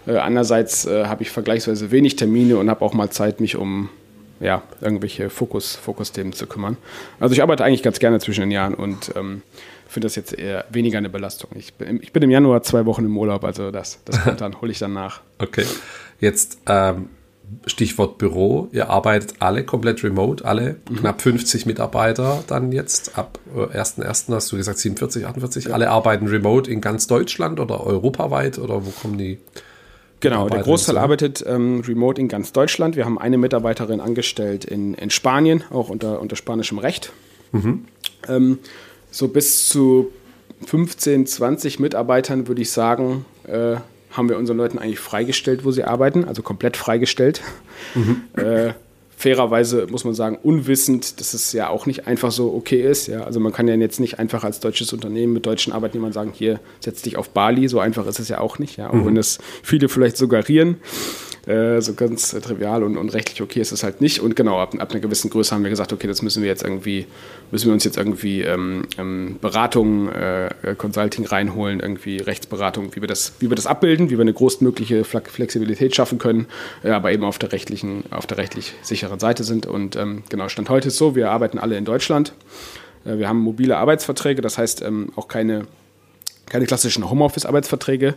[0.07, 3.89] Äh, andererseits äh, habe ich vergleichsweise wenig Termine und habe auch mal Zeit, mich um
[4.41, 6.77] ja, irgendwelche Fokus, Fokusthemen zu kümmern.
[7.21, 9.43] Also ich arbeite eigentlich ganz gerne zwischen den Jahren und ähm,
[9.89, 11.51] finde das jetzt eher weniger eine Belastung.
[11.55, 14.61] Ich bin, ich bin im Januar zwei Wochen im Urlaub, also das, das kommt dann,
[14.61, 15.21] hole ich dann nach.
[15.39, 15.65] Okay.
[16.21, 17.09] Jetzt ähm,
[17.67, 20.97] Stichwort Büro, ihr arbeitet alle komplett remote, alle mhm.
[20.97, 24.03] knapp 50 Mitarbeiter dann jetzt ab 1.1.
[24.03, 25.71] Äh, hast du gesagt 47, 48, ja.
[25.73, 29.39] alle arbeiten remote in ganz Deutschland oder europaweit oder wo kommen die?
[30.21, 32.97] Genau, der Großteil arbeitet ähm, remote in ganz Deutschland.
[32.97, 37.13] Wir haben eine Mitarbeiterin angestellt in, in Spanien, auch unter, unter spanischem Recht.
[37.53, 37.85] Mhm.
[38.29, 38.59] Ähm,
[39.11, 40.11] so bis zu
[40.67, 43.77] 15, 20 Mitarbeitern würde ich sagen, äh,
[44.15, 47.43] haben wir unseren Leuten eigentlich freigestellt, wo sie arbeiten, also komplett freigestellt.
[47.95, 48.23] Mhm.
[48.37, 48.73] Äh,
[49.17, 53.07] fairerweise muss man sagen, unwissend, dass es ja auch nicht einfach so okay ist.
[53.07, 53.25] Ja?
[53.25, 56.61] Also man kann ja jetzt nicht einfach als deutsches Unternehmen mit deutschen Arbeitnehmern sagen, hier
[56.81, 58.91] setz dich auf Bali, so einfach ist es ja auch nicht, ja?
[58.91, 59.07] auch mhm.
[59.07, 60.77] wenn das viele vielleicht suggerieren.
[61.47, 64.21] Äh, so ganz äh, trivial und, und rechtlich okay ist es halt nicht.
[64.21, 66.63] Und genau, ab, ab einer gewissen Größe haben wir gesagt, okay, das müssen wir jetzt
[66.63, 67.07] irgendwie,
[67.51, 73.09] müssen wir uns jetzt irgendwie ähm, ähm, Beratung, äh, Consulting reinholen, irgendwie Rechtsberatung, wie wir
[73.09, 76.47] das, wie wir das abbilden, wie wir eine großmögliche Flexibilität schaffen können,
[76.83, 79.67] äh, aber eben auf der rechtlichen, auf der rechtlich sicheren Seite sind.
[79.67, 82.33] Und ähm, genau, Stand heute ist so, wir arbeiten alle in Deutschland.
[83.05, 85.67] Äh, wir haben mobile Arbeitsverträge, das heißt ähm, auch keine
[86.47, 88.17] keine klassischen Homeoffice-Arbeitsverträge.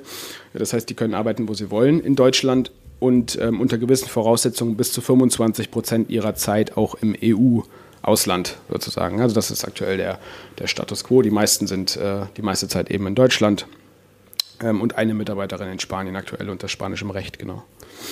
[0.53, 4.75] Das heißt, die können arbeiten, wo sie wollen in Deutschland und ähm, unter gewissen Voraussetzungen
[4.75, 9.21] bis zu 25 Prozent ihrer Zeit auch im EU-Ausland sozusagen.
[9.21, 10.19] Also das ist aktuell der,
[10.59, 11.21] der Status quo.
[11.21, 13.67] Die meisten sind äh, die meiste Zeit eben in Deutschland
[14.61, 17.63] ähm, und eine Mitarbeiterin in Spanien aktuell unter spanischem Recht, genau.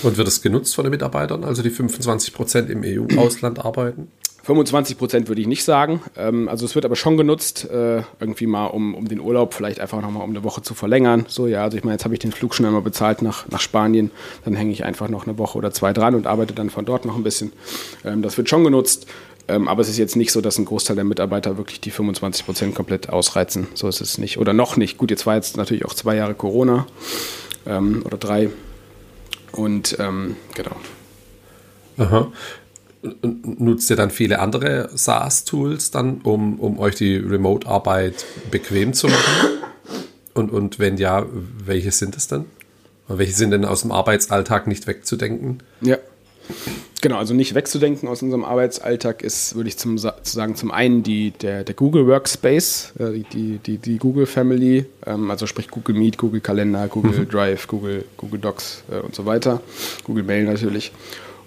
[0.04, 4.12] Und wird es genutzt von den Mitarbeitern, also die 25 Prozent im EU-Ausland arbeiten?
[4.46, 6.02] 25 Prozent würde ich nicht sagen.
[6.16, 9.80] Ähm, also es wird aber schon genutzt, äh, irgendwie mal, um, um den Urlaub vielleicht
[9.80, 11.26] einfach nochmal um eine Woche zu verlängern.
[11.28, 13.60] So, ja, also ich meine, jetzt habe ich den Flug schon einmal bezahlt nach, nach
[13.60, 14.12] Spanien,
[14.44, 17.06] dann hänge ich einfach noch eine Woche oder zwei dran und arbeite dann von dort
[17.06, 17.54] noch ein bisschen.
[18.04, 19.08] Ähm, das wird schon genutzt.
[19.48, 22.46] Ähm, aber es ist jetzt nicht so, dass ein Großteil der Mitarbeiter wirklich die 25
[22.46, 23.68] Prozent komplett ausreizen.
[23.74, 24.38] So ist es nicht.
[24.38, 24.98] Oder noch nicht.
[24.98, 26.88] Gut, jetzt war jetzt natürlich auch zwei Jahre Corona
[27.68, 28.50] oder drei.
[29.52, 30.76] Und genau.
[31.98, 32.32] Aha
[33.22, 39.50] nutzt ihr dann viele andere SaaS-Tools dann, um, um euch die Remote-Arbeit bequem zu machen?
[40.34, 41.26] Und, und wenn ja,
[41.64, 42.46] welche sind es denn?
[43.08, 45.60] Welche sind denn aus dem Arbeitsalltag nicht wegzudenken?
[45.82, 45.98] Ja.
[47.02, 51.04] Genau, also nicht wegzudenken aus unserem Arbeitsalltag ist, würde ich zum, zu sagen, zum einen
[51.04, 55.96] die, der, der Google Workspace, äh, die, die, die Google Family, ähm, also sprich Google
[55.96, 57.30] Meet, Google Kalender, Google mhm.
[57.30, 59.62] Drive, Google, Google Docs äh, und so weiter,
[60.04, 60.92] Google Mail natürlich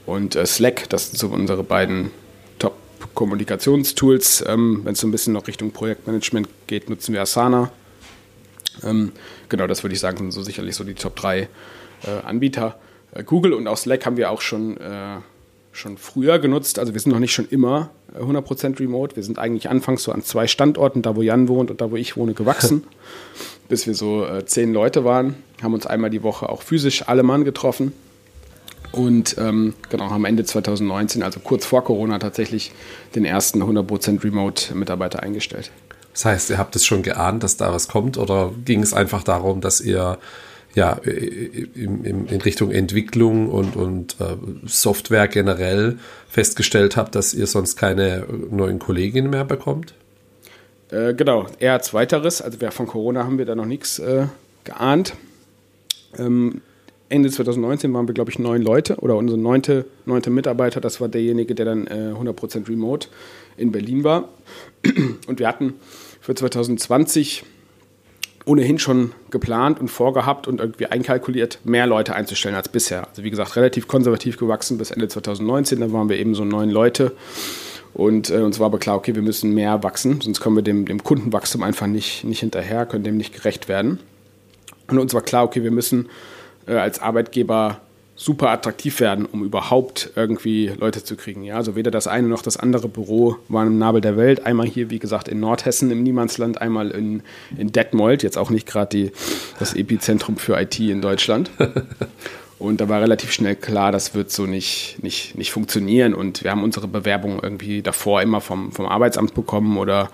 [0.08, 0.88] und äh, Slack.
[0.88, 2.10] Das sind so unsere beiden
[2.58, 4.44] Top-Kommunikationstools.
[4.48, 7.70] Ähm, Wenn es so ein bisschen noch Richtung Projektmanagement geht, nutzen wir Asana.
[8.82, 9.12] Ähm,
[9.48, 11.48] genau, das würde ich sagen, sind so sicherlich so die Top 3 äh,
[12.24, 12.78] Anbieter.
[13.12, 15.18] Äh, Google und auch Slack haben wir auch schon, äh,
[15.72, 16.78] schon früher genutzt.
[16.78, 19.14] Also wir sind noch nicht schon immer 100% äh, remote.
[19.14, 21.96] Wir sind eigentlich anfangs so an zwei Standorten, da wo Jan wohnt und da wo
[21.96, 22.84] ich wohne, gewachsen.
[23.68, 27.22] bis wir so äh, zehn Leute waren, haben uns einmal die Woche auch physisch alle
[27.22, 27.92] Mann getroffen
[28.92, 32.72] und ähm, genau, am Ende 2019, also kurz vor Corona, tatsächlich
[33.14, 35.70] den ersten 100% Remote-Mitarbeiter eingestellt.
[36.12, 39.22] Das heißt, ihr habt es schon geahnt, dass da was kommt oder ging es einfach
[39.22, 40.18] darum, dass ihr
[40.74, 45.98] ja in, Richtung Entwicklung und, und äh, Software generell
[46.28, 49.94] festgestellt habt, dass ihr sonst keine neuen Kolleginnen mehr bekommt?
[50.90, 52.42] Äh, genau, eher zweiteres.
[52.42, 54.26] Also von Corona haben wir da noch nichts äh,
[54.64, 55.14] geahnt.
[56.18, 56.62] Ähm,
[57.10, 61.08] Ende 2019 waren wir, glaube ich, neun Leute oder unser neunte, neunte Mitarbeiter, das war
[61.08, 63.08] derjenige, der dann äh, 100% remote
[63.56, 64.28] in Berlin war.
[65.26, 65.74] Und wir hatten
[66.20, 67.44] für 2020
[68.44, 73.06] ohnehin schon geplant und vorgehabt und irgendwie einkalkuliert, mehr Leute einzustellen als bisher.
[73.08, 76.70] Also wie gesagt, relativ konservativ gewachsen bis Ende 2019, da waren wir eben so neun
[76.70, 77.12] Leute.
[77.94, 80.86] Und äh, uns war aber klar, okay, wir müssen mehr wachsen, sonst kommen wir dem,
[80.86, 83.98] dem Kundenwachstum einfach nicht, nicht hinterher, können dem nicht gerecht werden.
[84.88, 86.08] Und uns war klar, okay, wir müssen
[86.68, 87.80] äh, als Arbeitgeber
[88.18, 91.44] super attraktiv werden, um überhaupt irgendwie Leute zu kriegen.
[91.44, 94.44] Ja, also weder das eine noch das andere Büro waren im Nabel der Welt.
[94.44, 97.22] Einmal hier, wie gesagt, in Nordhessen im Niemandsland, einmal in,
[97.56, 99.12] in Detmold, jetzt auch nicht gerade
[99.60, 101.50] das Epizentrum für IT in Deutschland.
[102.58, 106.12] Und da war relativ schnell klar, das wird so nicht, nicht, nicht funktionieren.
[106.12, 110.10] Und wir haben unsere Bewerbung irgendwie davor immer vom, vom Arbeitsamt bekommen oder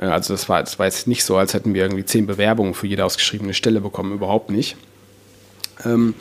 [0.00, 2.74] äh, also das war, das war jetzt nicht so, als hätten wir irgendwie zehn Bewerbungen
[2.74, 4.76] für jede ausgeschriebene Stelle bekommen, überhaupt nicht.
[5.84, 6.14] Ähm,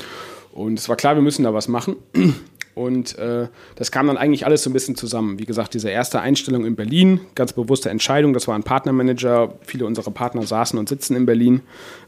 [0.53, 1.97] und es war klar, wir müssen da was machen.
[2.77, 5.39] Und äh, das kam dann eigentlich alles so ein bisschen zusammen.
[5.39, 9.55] Wie gesagt, diese erste Einstellung in Berlin, ganz bewusste Entscheidung, das war ein Partnermanager.
[9.61, 11.61] Viele unserer Partner saßen und sitzen in Berlin.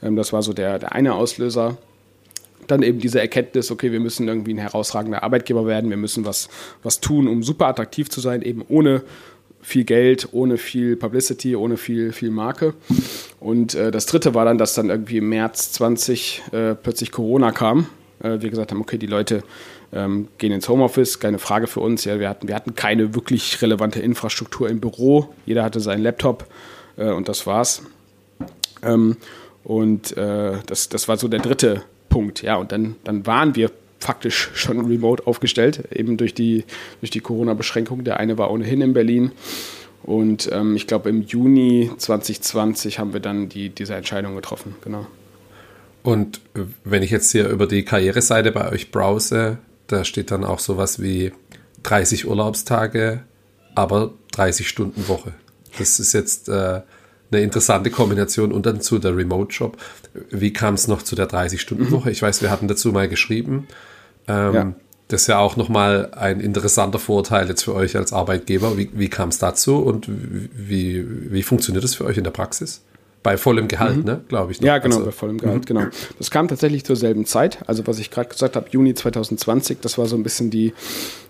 [0.04, 1.78] Ähm, das war so der, der eine Auslöser.
[2.68, 6.50] Dann eben diese Erkenntnis, okay, wir müssen irgendwie ein herausragender Arbeitgeber werden, wir müssen was,
[6.84, 9.02] was tun, um super attraktiv zu sein, eben ohne
[9.62, 12.74] viel Geld, ohne viel Publicity, ohne viel, viel Marke.
[13.40, 17.52] Und äh, das dritte war dann, dass dann irgendwie im März 20 äh, plötzlich Corona
[17.52, 17.88] kam.
[18.22, 19.44] Äh, wir gesagt haben, okay, die Leute
[19.92, 22.06] ähm, gehen ins Homeoffice, keine Frage für uns.
[22.06, 25.34] Ja, wir, hatten, wir hatten keine wirklich relevante Infrastruktur im Büro.
[25.46, 26.46] Jeder hatte seinen Laptop
[26.98, 27.84] äh, und das war's.
[28.84, 29.18] Ähm,
[29.64, 32.42] und äh, das, das war so der dritte Punkt.
[32.42, 36.66] Ja, und dann, dann waren wir faktisch schon remote aufgestellt, eben durch die,
[37.02, 38.04] durch die Corona-Beschränkung.
[38.04, 39.32] Der eine war ohnehin in Berlin.
[40.04, 45.06] Und ähm, ich glaube, im Juni 2020 haben wir dann die, diese Entscheidung getroffen, genau.
[46.02, 46.40] Und
[46.86, 49.58] wenn ich jetzt hier über die Karriereseite bei euch browse,
[49.88, 51.34] da steht dann auch sowas wie
[51.84, 53.24] 30 Urlaubstage,
[53.76, 55.34] aber 30 Stunden Woche.
[55.78, 56.82] Das ist jetzt äh,
[57.32, 59.78] eine interessante Kombination und dann zu der Remote-Job.
[60.30, 62.10] Wie kam es noch zu der 30-Stunden-Woche?
[62.10, 62.12] Mhm.
[62.12, 63.68] Ich weiß, wir hatten dazu mal geschrieben.
[64.28, 64.74] Ähm, ja.
[65.10, 68.78] Das ist ja auch nochmal ein interessanter Vorteil jetzt für euch als Arbeitgeber.
[68.78, 72.84] Wie, wie kam es dazu und wie, wie funktioniert das für euch in der Praxis?
[73.24, 74.04] Bei vollem Gehalt, mhm.
[74.04, 74.62] ne, glaube ich.
[74.62, 74.68] Noch.
[74.68, 75.66] Ja, genau, also, bei vollem Gehalt, mhm.
[75.66, 75.86] genau.
[76.20, 77.58] Das kam tatsächlich zur selben Zeit.
[77.68, 80.74] Also was ich gerade gesagt habe, Juni 2020, das war so ein bisschen die,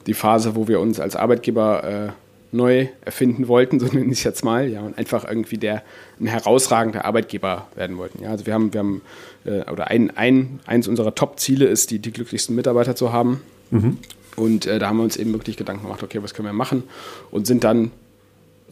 [0.05, 2.09] die Phase, wo wir uns als Arbeitgeber äh,
[2.51, 5.83] neu erfinden wollten, so nenne ich es jetzt mal, ja, und einfach irgendwie der
[6.19, 8.23] ein herausragender Arbeitgeber werden wollten.
[8.23, 9.01] Ja, also wir haben, wir haben,
[9.45, 13.41] äh, oder ein, ein, eins unserer Top-Ziele ist, die, die glücklichsten Mitarbeiter zu haben.
[13.71, 13.97] Mhm.
[14.35, 16.83] Und äh, da haben wir uns eben wirklich Gedanken gemacht, okay, was können wir machen?
[17.31, 17.91] Und sind dann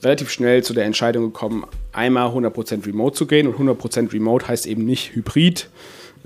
[0.03, 3.47] relativ schnell zu der Entscheidung gekommen, einmal 100% remote zu gehen.
[3.47, 5.69] Und 100% remote heißt eben nicht hybrid,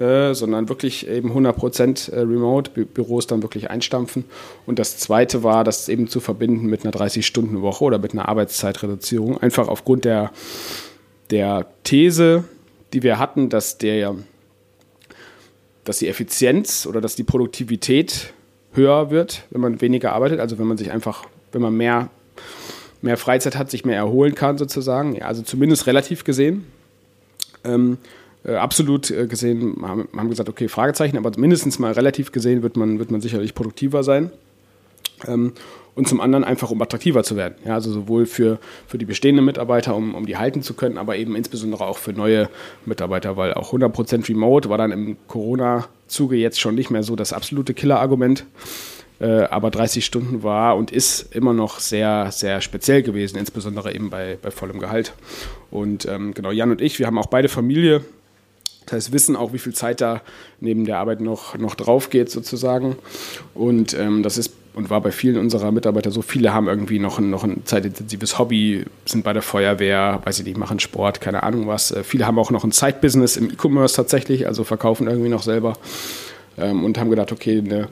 [0.02, 4.26] äh, sondern wirklich eben 100% äh, remote, Bü Büros dann wirklich einstampfen.
[4.66, 9.38] Und das zweite war, das eben zu verbinden mit einer 30-Stunden-Woche oder mit einer Arbeitszeitreduzierung.
[9.38, 10.32] Einfach aufgrund der,
[11.30, 12.46] der These,
[12.94, 14.16] die wir hatten, dass der
[15.84, 18.34] dass die Effizienz oder dass die Produktivität
[18.74, 20.40] höher wird, wenn man weniger arbeitet.
[20.40, 22.10] Also wenn man sich einfach, wenn man mehr,
[23.02, 25.16] mehr Freizeit hat, sich mehr erholen kann sozusagen.
[25.16, 26.66] Ja, also zumindest relativ gesehen.
[27.64, 27.98] Ähm,
[28.46, 32.78] äh, absolut äh, gesehen haben, haben gesagt, okay, Fragezeichen, aber mindestens mal relativ gesehen wird
[32.78, 34.32] man, wird man sicherlich produktiver sein.
[35.28, 35.54] Ähm,
[35.94, 37.56] und zum anderen einfach, um attraktiver zu werden.
[37.66, 41.18] Ja, also sowohl für, für die bestehenden Mitarbeiter, um, um die halten zu können, aber
[41.18, 42.50] eben insbesondere auch für neue
[42.86, 47.34] Mitarbeiter, weil auch 100% Remote war dann im Corona-Zuge jetzt schon nicht mehr so das
[47.34, 48.46] absolute Killer-Argument.
[49.20, 54.10] Äh, aber 30 Stunden war und ist immer noch sehr, sehr speziell gewesen, insbesondere eben
[54.10, 55.14] bei, bei vollem Gehalt.
[55.70, 58.04] Und ähm, genau, Jan und ich, wir haben auch beide Familie,
[58.86, 60.22] das heißt, wissen auch, wie viel Zeit da
[60.60, 62.98] neben der Arbeit noch, noch drauf geht, sozusagen.
[63.54, 67.20] Und ähm, das ist und war bei vielen unserer Mitarbeiter so, viele haben irgendwie noch
[67.20, 71.44] ein, noch ein zeitintensives Hobby, sind bei der Feuerwehr, weiß ich nicht, machen Sport, keine
[71.44, 71.91] Ahnung was.
[71.91, 75.74] Äh, viele haben auch noch ein Side-Business im E-Commerce tatsächlich, also verkaufen irgendwie noch selber
[76.58, 77.89] ähm, und haben gedacht, okay, eine,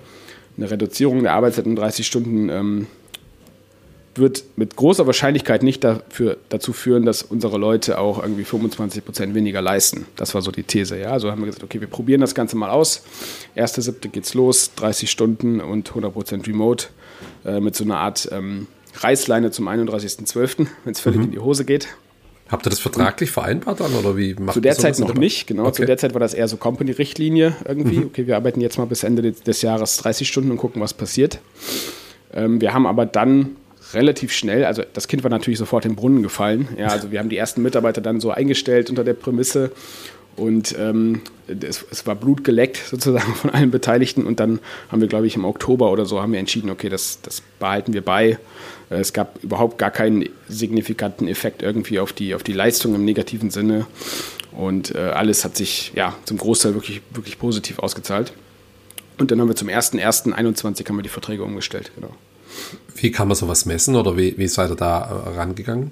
[0.58, 2.88] eine Reduzierung der Arbeitszeit um 30 Stunden ähm,
[4.20, 9.34] wird mit großer Wahrscheinlichkeit nicht dafür, dazu führen, dass unsere Leute auch irgendwie 25 Prozent
[9.34, 10.06] weniger leisten.
[10.16, 10.98] Das war so die These.
[10.98, 11.12] Ja?
[11.12, 13.04] Also haben wir gesagt, okay, wir probieren das Ganze mal aus.
[13.56, 16.88] Erste, siebte geht's los, 30 Stunden und 100 Prozent Remote
[17.46, 21.26] äh, mit so einer Art ähm, Reißleine zum 31.12., wenn es völlig mhm.
[21.26, 21.88] in die Hose geht.
[22.50, 25.66] Habt ihr das vertraglich vereinbart dann oder wie macht Zu der Zeit noch nicht, genau.
[25.66, 25.74] Okay.
[25.74, 27.98] Zu der Zeit war das eher so Company-Richtlinie irgendwie.
[27.98, 28.06] Mhm.
[28.08, 31.40] Okay, wir arbeiten jetzt mal bis Ende des Jahres 30 Stunden und gucken, was passiert.
[32.34, 33.56] Ähm, wir haben aber dann
[33.94, 36.68] relativ schnell, also das Kind war natürlich sofort im Brunnen gefallen.
[36.78, 39.72] Ja, also wir haben die ersten Mitarbeiter dann so eingestellt unter der Prämisse
[40.36, 45.08] und ähm, es, es, war Blut geleckt sozusagen von allen Beteiligten und dann haben wir,
[45.08, 48.38] glaube ich, im Oktober oder so haben wir entschieden, okay, das, das behalten wir bei.
[48.90, 53.06] Äh, es gab überhaupt gar keinen signifikanten Effekt irgendwie auf die, auf die Leistung im
[53.06, 53.86] negativen Sinne
[54.52, 58.34] und äh, alles hat sich ja zum Großteil wirklich, wirklich positiv ausgezahlt.
[59.18, 62.16] Und dann haben wir zum 1.1.21 haben wir die Verträge umgestellt, genau.
[62.96, 65.92] Wie kann man sowas messen oder wie, wie seid ihr da äh, rangegangen?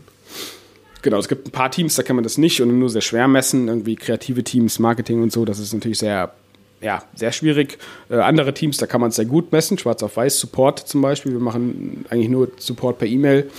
[1.02, 3.28] Genau, es gibt ein paar Teams, da kann man das nicht und nur sehr schwer
[3.28, 3.68] messen.
[3.68, 6.34] Irgendwie kreative Teams, Marketing und so, das ist natürlich sehr,
[6.82, 7.78] ja, sehr schwierig.
[8.10, 11.02] Äh, andere Teams, da kann man es sehr gut messen, schwarz auf weiß, Support zum
[11.02, 11.32] Beispiel.
[11.32, 13.50] Wir machen eigentlich nur Support per E-Mail.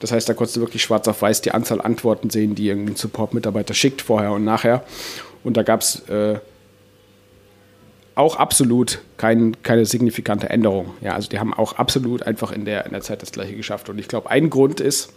[0.00, 2.92] Das heißt, da konntest du wirklich schwarz auf weiß die Anzahl Antworten sehen, die irgendwie
[2.92, 4.84] ein Support-Mitarbeiter schickt, vorher und nachher.
[5.42, 6.38] Und da gab es äh,
[8.14, 10.94] auch absolut kein, keine signifikante Änderung.
[11.00, 13.88] Ja, also die haben auch absolut einfach in der, in der Zeit das gleiche geschafft.
[13.88, 15.12] Und ich glaube, ein Grund ist,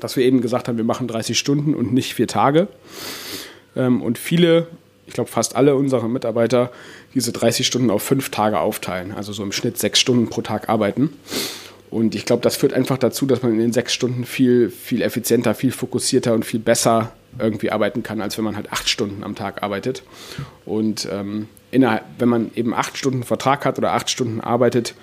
[0.00, 2.68] dass wir eben gesagt haben, wir machen 30 Stunden und nicht vier Tage.
[3.76, 4.66] Ähm, und viele,
[5.06, 6.70] ich glaube fast alle unserer Mitarbeiter,
[7.14, 9.12] diese 30 Stunden auf fünf Tage aufteilen.
[9.12, 11.16] Also so im Schnitt sechs Stunden pro Tag arbeiten.
[11.92, 15.02] Und ich glaube, das führt einfach dazu, dass man in den sechs Stunden viel, viel
[15.02, 19.22] effizienter, viel fokussierter und viel besser irgendwie arbeiten kann, als wenn man halt acht Stunden
[19.22, 20.02] am Tag arbeitet.
[20.64, 24.94] Und ähm, innerhalb, wenn man eben acht Stunden Vertrag hat oder acht Stunden arbeitet,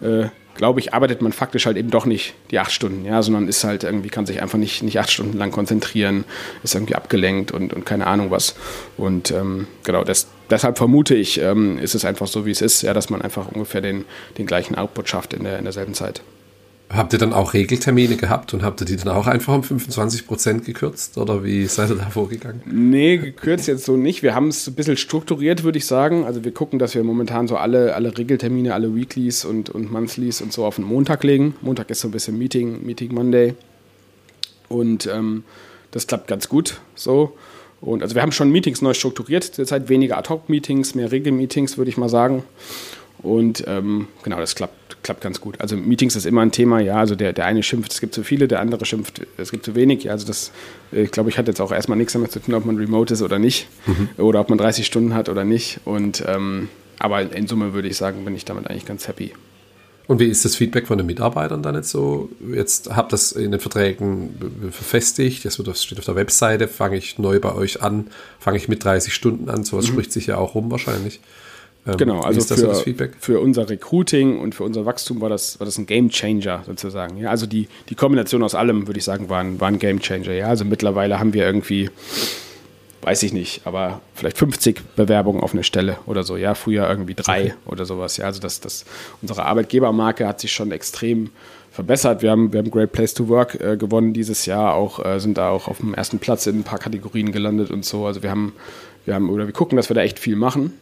[0.00, 3.46] äh, glaube ich, arbeitet man faktisch halt eben doch nicht die acht Stunden, ja, sondern
[3.46, 6.24] ist halt irgendwie, kann sich einfach nicht, nicht acht Stunden lang konzentrieren,
[6.64, 8.54] ist irgendwie abgelenkt und, und keine Ahnung was.
[8.96, 12.80] Und ähm, genau, das, deshalb vermute ich, ähm, ist es einfach so, wie es ist,
[12.80, 14.06] ja, dass man einfach ungefähr den,
[14.38, 16.22] den gleichen Output schafft in, der, in derselben Zeit.
[16.90, 20.26] Habt ihr dann auch Regeltermine gehabt und habt ihr die dann auch einfach um 25
[20.26, 22.62] Prozent gekürzt oder wie seid ihr da vorgegangen?
[22.64, 24.22] Nee, gekürzt jetzt so nicht.
[24.22, 26.24] Wir haben es ein bisschen strukturiert, würde ich sagen.
[26.24, 30.40] Also wir gucken, dass wir momentan so alle, alle Regeltermine, alle Weeklies und, und Monthlies
[30.40, 31.54] und so auf den Montag legen.
[31.60, 33.54] Montag ist so ein bisschen Meeting, Meeting Monday.
[34.70, 35.44] Und ähm,
[35.90, 37.36] das klappt ganz gut so.
[37.82, 41.96] Und also wir haben schon Meetings neu strukturiert, derzeit weniger Ad-Hoc-Meetings, mehr Regelmeetings, würde ich
[41.96, 42.42] mal sagen.
[43.22, 45.60] Und ähm, genau, das klappt, klappt ganz gut.
[45.60, 46.96] Also Meetings ist immer ein Thema, ja.
[46.96, 49.74] Also der, der eine schimpft, es gibt zu viele, der andere schimpft, es gibt zu
[49.74, 50.04] wenig.
[50.04, 50.52] Ja, also das,
[50.92, 53.12] äh, ich glaube, ich hat jetzt auch erstmal nichts damit zu tun, ob man remote
[53.12, 53.68] ist oder nicht.
[53.86, 54.08] Mhm.
[54.18, 55.80] Oder ob man 30 Stunden hat oder nicht.
[55.84, 59.32] Und ähm, aber in Summe würde ich sagen, bin ich damit eigentlich ganz happy.
[60.08, 62.30] Und wie ist das Feedback von den Mitarbeitern dann jetzt so?
[62.50, 67.40] Jetzt habt das in den Verträgen verfestigt, das steht auf der Webseite, fange ich neu
[67.40, 68.06] bei euch an,
[68.38, 69.92] fange ich mit 30 Stunden an, sowas mhm.
[69.92, 71.20] spricht sich ja auch rum wahrscheinlich.
[71.88, 75.78] Ähm, genau, also für, für, unser Recruiting und für unser Wachstum war das, war das
[75.78, 77.16] ein Game Changer sozusagen.
[77.16, 80.00] Ja, also die, die Kombination aus allem, würde ich sagen, war ein, war ein Game
[80.00, 80.32] Changer.
[80.32, 81.90] Ja, also mittlerweile haben wir irgendwie
[83.00, 86.36] weiß ich nicht, aber vielleicht 50 Bewerbungen auf eine Stelle oder so.
[86.36, 87.54] Ja, früher irgendwie drei okay.
[87.64, 88.16] oder sowas.
[88.16, 88.84] Ja, also das, das,
[89.22, 91.30] unsere Arbeitgebermarke hat sich schon extrem
[91.70, 92.22] verbessert.
[92.22, 95.38] Wir haben, wir haben Great Place to Work äh, gewonnen dieses Jahr, auch äh, sind
[95.38, 98.04] da auch auf dem ersten Platz in ein paar Kategorien gelandet und so.
[98.04, 98.52] Also wir haben,
[99.04, 100.72] wir haben oder wir gucken, dass wir da echt viel machen.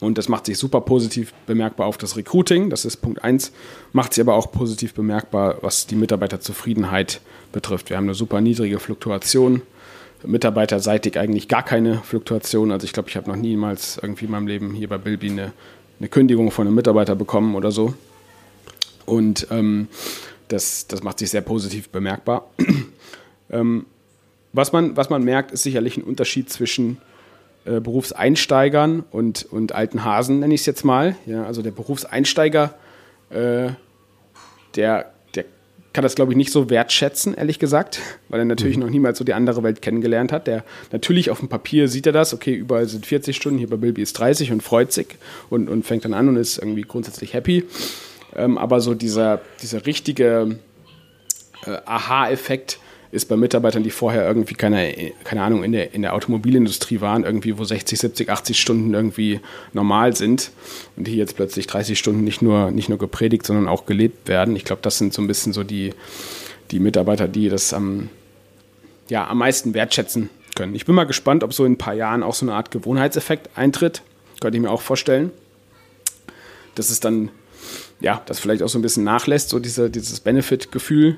[0.00, 2.70] Und das macht sich super positiv bemerkbar auf das Recruiting.
[2.70, 3.52] Das ist Punkt 1.
[3.92, 7.20] Macht sich aber auch positiv bemerkbar, was die Mitarbeiterzufriedenheit
[7.52, 7.90] betrifft.
[7.90, 9.62] Wir haben eine super niedrige Fluktuation
[10.24, 12.72] mitarbeiterseitig eigentlich gar keine Fluktuation.
[12.72, 15.52] Also ich glaube, ich habe noch niemals irgendwie in meinem Leben hier bei Bilby eine,
[15.98, 17.94] eine Kündigung von einem Mitarbeiter bekommen oder so.
[19.06, 19.88] Und ähm,
[20.48, 22.50] das, das macht sich sehr positiv bemerkbar.
[23.50, 23.86] ähm,
[24.52, 26.98] was, man, was man merkt, ist sicherlich ein Unterschied zwischen
[27.68, 31.16] äh, Berufseinsteigern und, und alten Hasen, nenne ich es jetzt mal.
[31.26, 32.74] Ja, also der Berufseinsteiger,
[33.30, 33.70] äh,
[34.74, 35.12] der
[35.98, 38.84] kann das, glaube ich, nicht so wertschätzen, ehrlich gesagt, weil er natürlich mhm.
[38.84, 40.46] noch niemals so die andere Welt kennengelernt hat.
[40.46, 40.62] Der
[40.92, 44.02] natürlich auf dem Papier sieht er das, okay, überall sind 40 Stunden, hier bei Bilby
[44.02, 45.08] ist 30 und freut sich
[45.50, 47.64] und, und fängt dann an und ist irgendwie grundsätzlich happy.
[48.36, 50.58] Ähm, aber so dieser, dieser richtige
[51.66, 52.78] äh, Aha-Effekt,
[53.10, 57.24] ist bei Mitarbeitern, die vorher irgendwie keine, keine Ahnung, in der, in der Automobilindustrie waren,
[57.24, 59.40] irgendwie, wo 60, 70, 80 Stunden irgendwie
[59.72, 60.50] normal sind
[60.96, 64.56] und die jetzt plötzlich 30 Stunden nicht nur, nicht nur gepredigt, sondern auch gelebt werden.
[64.56, 65.94] Ich glaube, das sind so ein bisschen so die,
[66.70, 68.10] die Mitarbeiter, die das am,
[69.08, 70.74] ja, am meisten wertschätzen können.
[70.74, 73.56] Ich bin mal gespannt, ob so in ein paar Jahren auch so eine Art Gewohnheitseffekt
[73.56, 74.02] eintritt.
[74.40, 75.30] Könnte ich mir auch vorstellen.
[76.74, 77.30] Dass es dann,
[78.00, 81.16] ja, das vielleicht auch so ein bisschen nachlässt, so diese, dieses Benefit-Gefühl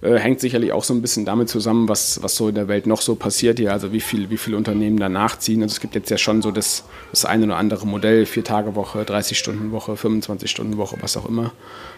[0.00, 2.86] äh, hängt sicherlich auch so ein bisschen damit zusammen, was, was so in der Welt
[2.86, 5.62] noch so passiert hier, also wie, viel, wie viele Unternehmen da nachziehen.
[5.62, 9.92] Also es gibt jetzt ja schon so das, das eine oder andere Modell, Vier-Tage-Woche, 30-Stunden-Woche,
[9.94, 11.52] 25-Stunden-Woche, was auch immer.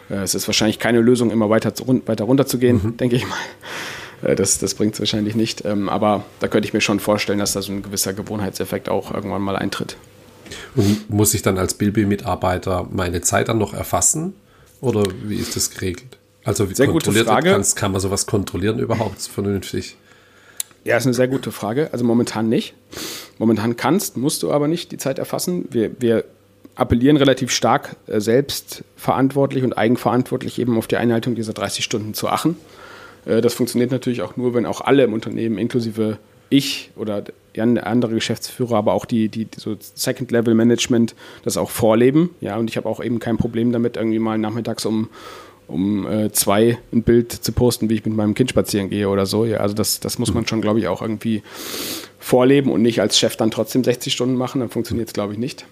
[0.08, 2.96] Äh, es ist wahrscheinlich keine Lösung, immer weiter, zu, weiter runterzugehen, mhm.
[2.96, 3.36] denke ich mal.
[4.22, 5.64] Äh, das, das bringt es wahrscheinlich nicht.
[5.64, 9.12] Ähm, aber da könnte ich mir schon vorstellen, dass da so ein gewisser Gewohnheitseffekt auch
[9.12, 9.96] irgendwann mal eintritt.
[10.74, 14.34] Und muss ich dann als Bilby-Mitarbeiter meine Zeit dann noch erfassen?
[14.80, 16.19] Oder wie ist das geregelt?
[16.50, 17.50] Also wie sehr gute Frage.
[17.52, 19.96] Kannst, kann man sowas kontrollieren überhaupt vernünftig?
[20.84, 21.90] Ja, ist eine sehr gute Frage.
[21.92, 22.74] Also momentan nicht.
[23.38, 25.66] Momentan kannst, musst du aber nicht die Zeit erfassen.
[25.70, 26.24] Wir, wir
[26.74, 32.28] appellieren relativ stark äh, selbstverantwortlich und eigenverantwortlich eben auf die Einhaltung dieser 30 Stunden zu
[32.28, 32.56] achten.
[33.26, 37.24] Äh, das funktioniert natürlich auch nur, wenn auch alle im Unternehmen, inklusive ich oder
[37.56, 42.30] andere Geschäftsführer, aber auch die, die, die so Second-Level-Management das auch vorleben.
[42.40, 45.10] Ja, und ich habe auch eben kein Problem damit, irgendwie mal nachmittags um,
[45.70, 49.24] um äh, zwei ein Bild zu posten, wie ich mit meinem Kind spazieren gehe oder
[49.26, 49.44] so.
[49.44, 51.42] Ja, also das, das muss man schon, glaube ich, auch irgendwie
[52.18, 54.60] vorleben und nicht als Chef dann trotzdem 60 Stunden machen.
[54.60, 55.64] Dann funktioniert es, glaube ich, nicht.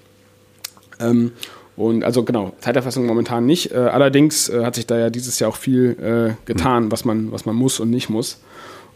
[1.01, 1.32] Ähm,
[1.76, 3.72] und also genau, Zeiterfassung momentan nicht.
[3.72, 7.30] Äh, allerdings äh, hat sich da ja dieses Jahr auch viel äh, getan, was man,
[7.30, 8.40] was man muss und nicht muss.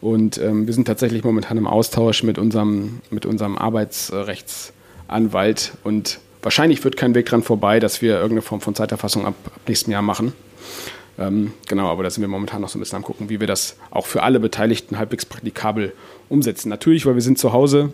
[0.00, 6.82] Und ähm, wir sind tatsächlich momentan im Austausch mit unserem, mit unserem Arbeitsrechtsanwalt und wahrscheinlich
[6.82, 10.02] wird kein Weg dran vorbei, dass wir irgendeine Form von Zeiterfassung ab, ab nächstem Jahr
[10.02, 10.32] machen.
[11.18, 13.46] Ähm, genau, aber da sind wir momentan noch so ein bisschen am gucken, wie wir
[13.46, 15.92] das auch für alle Beteiligten halbwegs praktikabel
[16.28, 16.68] umsetzen.
[16.68, 17.92] Natürlich, weil wir sind zu Hause.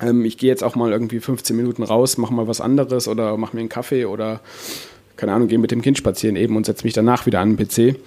[0.00, 3.36] Ähm, ich gehe jetzt auch mal irgendwie 15 Minuten raus, mache mal was anderes oder
[3.36, 4.40] mache mir einen Kaffee oder
[5.16, 7.66] keine Ahnung, gehe mit dem Kind spazieren eben und setze mich danach wieder an den
[7.66, 7.98] PC.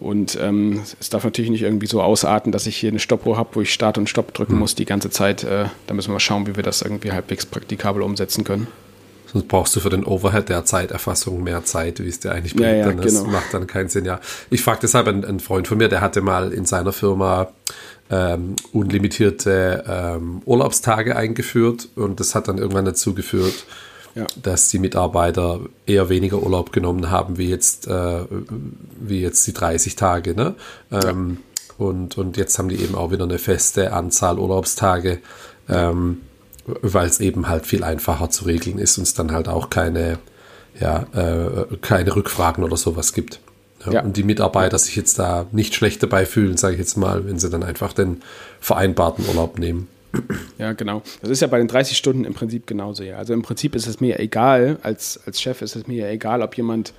[0.00, 3.50] Und ähm, es darf natürlich nicht irgendwie so ausarten, dass ich hier eine Stoppuhr habe,
[3.54, 4.60] wo ich Start und Stopp drücken mhm.
[4.60, 5.44] muss die ganze Zeit.
[5.44, 8.66] Äh, da müssen wir mal schauen, wie wir das irgendwie halbwegs praktikabel umsetzen können.
[9.36, 12.70] Sonst brauchst du für den Overhead der Zeiterfassung mehr Zeit, wie es dir eigentlich bringt.
[12.70, 13.30] Ja, ja, das genau.
[13.30, 14.18] macht dann keinen Sinn, ja.
[14.48, 17.48] Ich frage deshalb einen, einen, Freund von mir, der hatte mal in seiner Firma
[18.08, 23.66] ähm, unlimitierte ähm, Urlaubstage eingeführt und das hat dann irgendwann dazu geführt,
[24.14, 24.24] ja.
[24.42, 28.20] dass die Mitarbeiter eher weniger Urlaub genommen haben, wie jetzt, äh,
[28.98, 30.34] wie jetzt die 30 Tage.
[30.34, 30.54] Ne?
[30.90, 31.40] Ähm,
[31.76, 35.18] und, und jetzt haben die eben auch wieder eine feste Anzahl Urlaubstage.
[35.68, 36.22] Ähm,
[36.66, 40.18] weil es eben halt viel einfacher zu regeln ist und es dann halt auch keine,
[40.80, 43.40] ja, äh, keine Rückfragen oder sowas gibt.
[43.84, 44.02] Ja, ja.
[44.02, 47.38] Und die Mitarbeiter sich jetzt da nicht schlecht dabei fühlen, sage ich jetzt mal, wenn
[47.38, 48.22] sie dann einfach den
[48.60, 49.88] vereinbarten Urlaub nehmen.
[50.58, 51.02] Ja, genau.
[51.20, 53.02] Das ist ja bei den 30 Stunden im Prinzip genauso.
[53.02, 53.18] Ja.
[53.18, 56.56] Also im Prinzip ist es mir egal, als, als Chef ist es mir egal, ob
[56.56, 56.94] jemand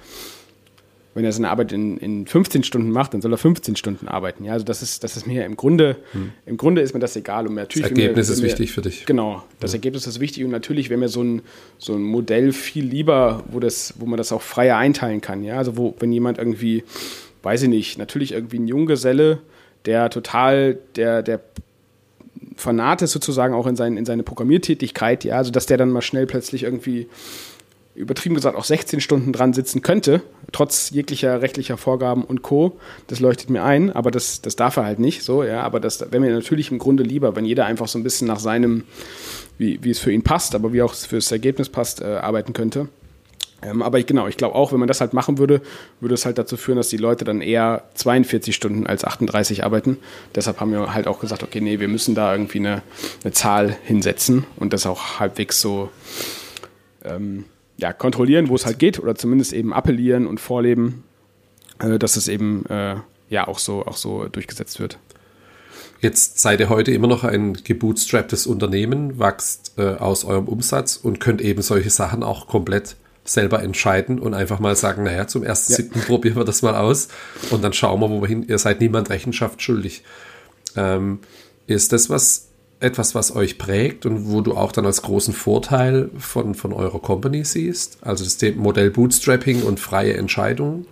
[1.18, 4.46] wenn er seine Arbeit in, in 15 Stunden macht, dann soll er 15 Stunden arbeiten.
[4.46, 6.32] Ja, also das ist, das ist mir im Grunde, hm.
[6.46, 7.48] im Grunde ist mir das egal.
[7.48, 9.08] Und natürlich, das Ergebnis mir, ist mir, wichtig für dich.
[9.08, 9.78] Genau, das ja.
[9.78, 11.42] Ergebnis ist wichtig und natürlich wäre mir so ein,
[11.80, 15.44] so ein Modell viel lieber, wo, das, wo man das auch freier einteilen kann.
[15.44, 16.84] Ja, also wo, wenn jemand irgendwie,
[17.42, 19.40] weiß ich nicht, natürlich irgendwie ein Junggeselle,
[19.86, 21.40] der total, der, der
[22.58, 26.04] Fanat ist sozusagen auch in, sein, in seine Programmiertätigkeit, ja, also dass der dann mal
[26.04, 27.08] schnell plötzlich irgendwie
[27.98, 30.22] übertrieben gesagt auch 16 Stunden dran sitzen könnte,
[30.52, 32.80] trotz jeglicher rechtlicher Vorgaben und Co.
[33.08, 35.64] Das leuchtet mir ein, aber das, das darf er halt nicht so, ja.
[35.64, 38.40] Aber das wäre mir natürlich im Grunde lieber, wenn jeder einfach so ein bisschen nach
[38.40, 38.84] seinem,
[39.58, 42.54] wie, wie es für ihn passt, aber wie auch für das Ergebnis passt, äh, arbeiten
[42.54, 42.88] könnte.
[43.64, 45.62] Ähm, aber ich, genau, ich glaube auch, wenn man das halt machen würde,
[46.00, 49.98] würde es halt dazu führen, dass die Leute dann eher 42 Stunden als 38 arbeiten.
[50.36, 52.84] Deshalb haben wir halt auch gesagt, okay, nee, wir müssen da irgendwie eine,
[53.24, 55.90] eine Zahl hinsetzen und das auch halbwegs so
[57.04, 57.46] ähm,
[57.78, 61.04] ja, kontrollieren, wo es halt geht, oder zumindest eben appellieren und vorleben,
[61.80, 62.96] äh, dass es eben äh,
[63.30, 65.00] ja auch so, auch so durchgesetzt wird.
[66.00, 71.20] Jetzt seid ihr heute immer noch ein gebootstrapptes Unternehmen, wächst äh, aus eurem Umsatz und
[71.20, 75.74] könnt eben solche Sachen auch komplett selber entscheiden und einfach mal sagen, naja, zum ersten
[75.74, 75.78] ja.
[75.78, 77.10] siebten probieren wir das mal aus
[77.50, 78.46] und dann schauen wir, wo wir hin.
[78.48, 80.04] Ihr seid niemand Rechenschaft schuldig.
[80.76, 81.20] Ähm,
[81.66, 82.48] ist das was,
[82.80, 87.00] etwas, was euch prägt und wo du auch dann als großen Vorteil von, von eurer
[87.00, 87.98] Company siehst?
[88.02, 90.86] Also das Modell Bootstrapping und freie Entscheidungen?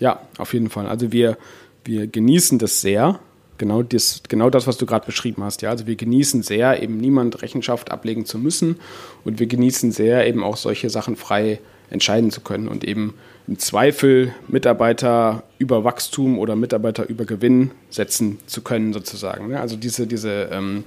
[0.00, 0.86] Ja, auf jeden Fall.
[0.86, 1.38] Also wir,
[1.84, 3.20] wir genießen das sehr.
[3.58, 5.62] Genau das, genau das, was du gerade beschrieben hast.
[5.62, 8.76] Ja, also wir genießen sehr, eben niemand Rechenschaft ablegen zu müssen
[9.24, 13.14] und wir genießen sehr, eben auch solche Sachen frei entscheiden zu können und eben
[13.48, 19.48] im Zweifel Mitarbeiter über Wachstum oder Mitarbeiter über Gewinn setzen zu können, sozusagen.
[19.48, 19.60] Ne?
[19.60, 20.84] Also diese, diese, ähm,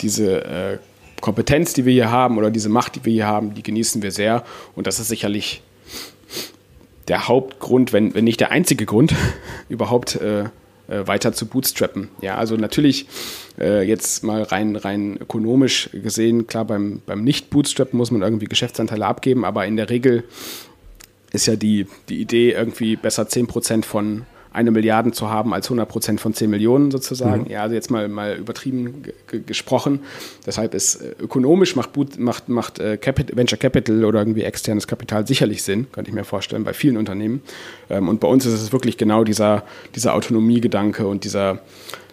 [0.00, 0.78] diese äh,
[1.20, 4.10] Kompetenz, die wir hier haben oder diese Macht, die wir hier haben, die genießen wir
[4.10, 4.44] sehr.
[4.74, 5.62] Und das ist sicherlich
[7.08, 9.14] der Hauptgrund, wenn, wenn nicht der einzige Grund,
[9.68, 10.44] überhaupt äh,
[10.88, 12.08] äh, weiter zu bootstrappen.
[12.22, 13.06] Ja, also natürlich
[13.58, 19.06] äh, jetzt mal rein, rein ökonomisch gesehen, klar, beim, beim Nicht-Bootstrappen muss man irgendwie Geschäftsanteile
[19.06, 20.24] abgeben, aber in der Regel
[21.32, 26.18] ist ja die, die Idee, irgendwie besser 10% von eine Milliarde zu haben als 100%
[26.18, 27.44] von 10 Millionen sozusagen.
[27.44, 27.50] Mhm.
[27.50, 29.02] Ja, also jetzt mal, mal übertrieben
[29.46, 30.00] gesprochen.
[30.44, 35.26] Deshalb ist äh, ökonomisch macht, macht, macht äh, Capital, Venture Capital oder irgendwie externes Kapital
[35.26, 37.42] sicherlich Sinn, könnte ich mir vorstellen, bei vielen Unternehmen.
[37.88, 39.64] Ähm, und bei uns ist es wirklich genau dieser,
[39.94, 41.60] dieser Autonomiegedanke und dieser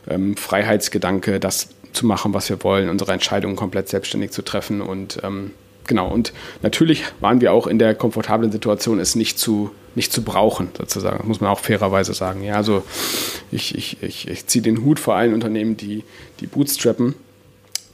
[0.09, 5.20] ähm, Freiheitsgedanke, das zu machen, was wir wollen, unsere Entscheidungen komplett selbstständig zu treffen und
[5.24, 5.51] ähm,
[5.90, 6.32] genau, und
[6.62, 11.28] natürlich waren wir auch in der komfortablen Situation, es nicht zu, nicht zu brauchen, sozusagen.
[11.28, 12.42] muss man auch fairerweise sagen.
[12.42, 12.84] Ja, also
[13.52, 16.06] ich, ich, ich, ich ziehe den Hut vor allen Unternehmen, die,
[16.40, 17.16] die bootstrappen.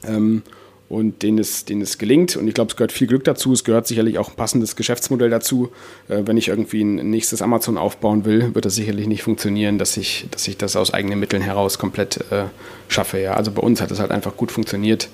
[0.06, 0.42] Ähm,
[0.88, 2.36] und denen es, denen es gelingt.
[2.36, 3.52] Und ich glaube, es gehört viel Glück dazu.
[3.52, 5.70] Es gehört sicherlich auch ein passendes Geschäftsmodell dazu.
[6.08, 9.96] Äh, wenn ich irgendwie ein nächstes Amazon aufbauen will, wird das sicherlich nicht funktionieren, dass
[9.96, 12.44] ich, dass ich das aus eigenen Mitteln heraus komplett äh,
[12.88, 13.20] schaffe.
[13.20, 13.34] Ja.
[13.34, 15.08] Also bei uns hat es halt einfach gut funktioniert.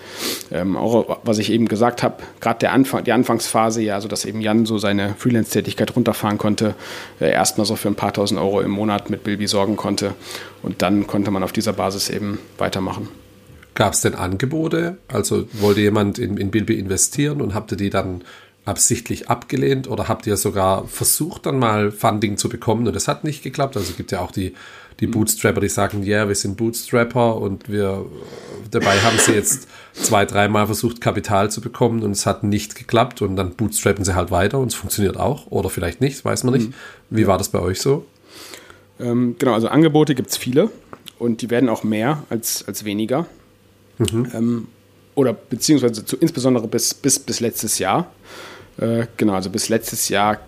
[0.50, 4.42] Ähm, auch was ich eben gesagt habe, gerade Anfang, die Anfangsphase, ja, also dass eben
[4.42, 6.74] Jan so seine Freelance-Tätigkeit runterfahren konnte,
[7.18, 10.14] äh, erstmal so für ein paar tausend Euro im Monat mit Bilby sorgen konnte.
[10.62, 13.21] Und dann konnte man auf dieser Basis eben weitermachen.
[13.74, 14.98] Gab es denn Angebote?
[15.08, 18.22] Also wollte jemand in, in Bilby investieren und habt ihr die dann
[18.64, 23.24] absichtlich abgelehnt oder habt ihr sogar versucht, dann mal Funding zu bekommen und es hat
[23.24, 23.76] nicht geklappt?
[23.76, 24.54] Also es gibt ja auch die,
[25.00, 28.04] die Bootstrapper, die sagen, ja, yeah, wir sind Bootstrapper und wir
[28.70, 33.22] dabei haben sie jetzt zwei, dreimal versucht, Kapital zu bekommen und es hat nicht geklappt
[33.22, 36.54] und dann bootstrappen sie halt weiter und es funktioniert auch oder vielleicht nicht, weiß man
[36.54, 36.68] nicht.
[36.68, 36.74] Mhm.
[37.10, 38.06] Wie war das bei euch so?
[39.00, 40.70] Ähm, genau, also Angebote gibt es viele
[41.18, 43.26] und die werden auch mehr als, als weniger.
[44.10, 44.30] Mhm.
[44.34, 44.68] Ähm,
[45.14, 48.12] oder beziehungsweise zu, insbesondere bis, bis, bis letztes Jahr.
[48.78, 50.40] Äh, genau, also bis letztes Jahr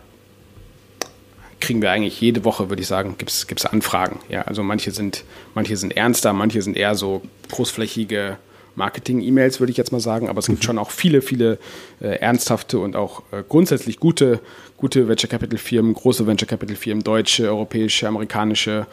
[1.61, 4.21] kriegen wir eigentlich jede Woche, würde ich sagen, gibt es Anfragen.
[4.29, 5.25] Ja, also manche sind,
[5.55, 8.37] manche sind ernster, manche sind eher so großflächige
[8.77, 10.29] Marketing-E-Mails, würde ich jetzt mal sagen.
[10.29, 10.65] Aber es gibt mhm.
[10.65, 11.59] schon auch viele, viele
[12.01, 14.41] äh, ernsthafte und auch äh, grundsätzlich gute,
[14.77, 18.87] gute Venture Capital Firmen, große Venture Capital Firmen, deutsche, europäische, amerikanische,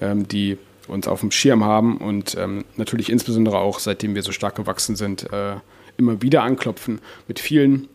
[0.00, 0.56] ähm, die
[0.88, 4.96] uns auf dem Schirm haben und ähm, natürlich insbesondere auch, seitdem wir so stark gewachsen
[4.96, 5.56] sind, äh,
[5.96, 7.88] immer wieder anklopfen mit vielen,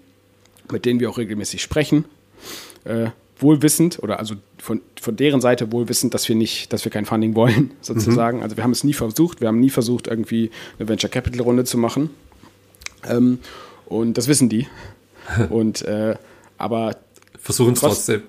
[0.71, 2.05] mit denen wir auch regelmäßig sprechen.
[2.85, 3.09] Äh,
[3.41, 7.35] wohlwissend oder also von, von deren Seite wohlwissend, dass wir nicht, dass wir kein Funding
[7.35, 8.37] wollen, sozusagen.
[8.37, 8.43] Mhm.
[8.43, 11.63] Also wir haben es nie versucht, wir haben nie versucht, irgendwie eine Venture Capital Runde
[11.63, 12.09] zu machen.
[13.07, 13.39] Ähm,
[13.85, 14.67] und das wissen die.
[15.49, 16.15] und äh,
[16.57, 16.97] aber
[17.39, 18.23] versuchen es trotzdem.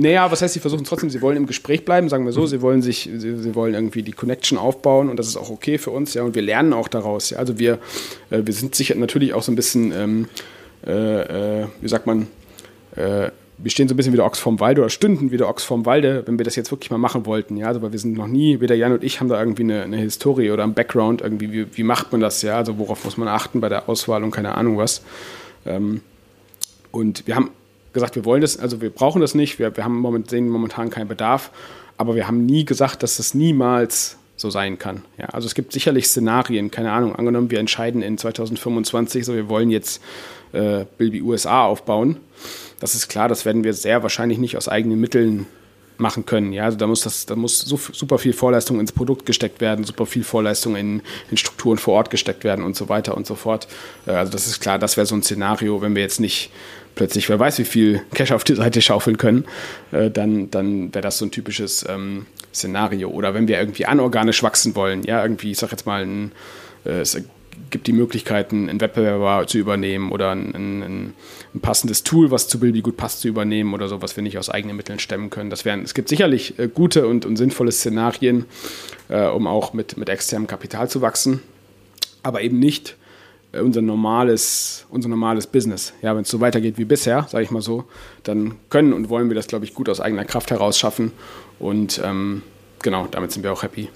[0.00, 2.46] Naja, was heißt, sie versuchen trotzdem, sie wollen im Gespräch bleiben, sagen wir so, mhm.
[2.46, 5.76] sie wollen sich, sie, sie, wollen irgendwie die Connection aufbauen und das ist auch okay
[5.76, 7.38] für uns, ja, und wir lernen auch daraus, ja.
[7.38, 7.80] Also wir,
[8.30, 10.28] äh, wir sind sicher natürlich auch so ein bisschen, ähm,
[10.86, 12.28] äh, äh, wie sagt man,
[12.94, 13.30] äh,
[13.60, 15.64] wir stehen so ein bisschen wie der Ochs vorm Walde oder stünden wie der Ochs
[15.64, 17.56] vorm Walde, wenn wir das jetzt wirklich mal machen wollten.
[17.56, 19.82] Ja, also weil wir sind noch nie, weder Jan und ich haben da irgendwie eine,
[19.82, 23.16] eine Historie oder ein Background, irgendwie, wie, wie, macht man das, ja, also worauf muss
[23.16, 25.02] man achten bei der Auswahl und keine Ahnung was.
[25.66, 26.02] Ähm,
[26.92, 27.50] und wir haben
[27.92, 30.90] gesagt, wir wollen das, also wir brauchen das nicht, wir, wir haben moment, sehen momentan
[30.90, 31.50] keinen Bedarf,
[31.96, 35.02] aber wir haben nie gesagt, dass das niemals so sein kann.
[35.18, 39.48] Ja, also es gibt sicherlich Szenarien, keine Ahnung, angenommen, wir entscheiden in 2025, so wir
[39.48, 40.00] wollen jetzt
[40.52, 42.16] äh, Bilby USA aufbauen.
[42.80, 45.46] Das ist klar, das werden wir sehr wahrscheinlich nicht aus eigenen Mitteln
[45.98, 46.52] machen können.
[46.52, 50.06] Ja, also da muss das, da muss super viel Vorleistung ins Produkt gesteckt werden, super
[50.06, 53.66] viel Vorleistung in, in Strukturen vor Ort gesteckt werden und so weiter und so fort.
[54.06, 56.50] Äh, also das ist klar, das wäre so ein Szenario, wenn wir jetzt nicht
[56.98, 59.44] plötzlich, wer weiß, wie viel Cash auf die Seite schaufeln können,
[59.92, 63.08] äh, dann, dann wäre das so ein typisches ähm, Szenario.
[63.08, 66.32] Oder wenn wir irgendwie anorganisch wachsen wollen, ja, irgendwie, ich sag jetzt mal, ein,
[66.84, 67.16] äh, es
[67.70, 70.82] gibt die Möglichkeiten, einen Wettbewerber zu übernehmen oder ein, ein,
[71.54, 74.36] ein, passendes Tool, was zu Bilby gut passt, zu übernehmen oder so, was wir nicht
[74.36, 75.50] aus eigenen Mitteln stemmen können.
[75.50, 78.46] Das wären, es gibt sicherlich äh, gute und, und sinnvolle Szenarien,
[79.08, 81.42] äh, um auch mit, mit externem Kapital zu wachsen,
[82.24, 82.96] aber eben nicht
[83.62, 85.92] unser normales, unser normales Business.
[86.02, 87.84] Ja, wenn es so weitergeht wie bisher, sage ich mal so,
[88.22, 91.12] dann können und wollen wir das, glaube ich, gut aus eigener Kraft heraus schaffen
[91.58, 92.42] und ähm,
[92.82, 93.88] genau, damit sind wir auch happy.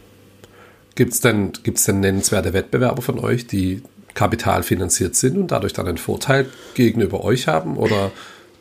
[0.94, 3.82] Gibt es denn, gibt's denn nennenswerte Wettbewerber von euch, die
[4.14, 7.76] kapitalfinanziert sind und dadurch dann einen Vorteil gegenüber euch haben?
[7.76, 8.12] Oder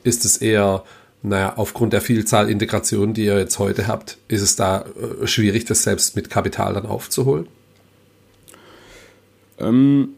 [0.03, 0.83] ist es eher,
[1.21, 4.85] naja, aufgrund der Vielzahl Integrationen, die ihr jetzt heute habt, ist es da
[5.21, 7.47] äh, schwierig, das selbst mit Kapital dann aufzuholen?
[9.59, 10.09] Ähm,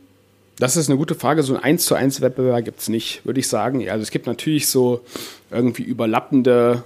[0.58, 1.43] das ist eine gute Frage.
[1.43, 3.88] So ein 1 zu 1 Wettbewerb gibt es nicht, würde ich sagen.
[3.89, 5.01] Also es gibt natürlich so
[5.51, 6.84] irgendwie überlappende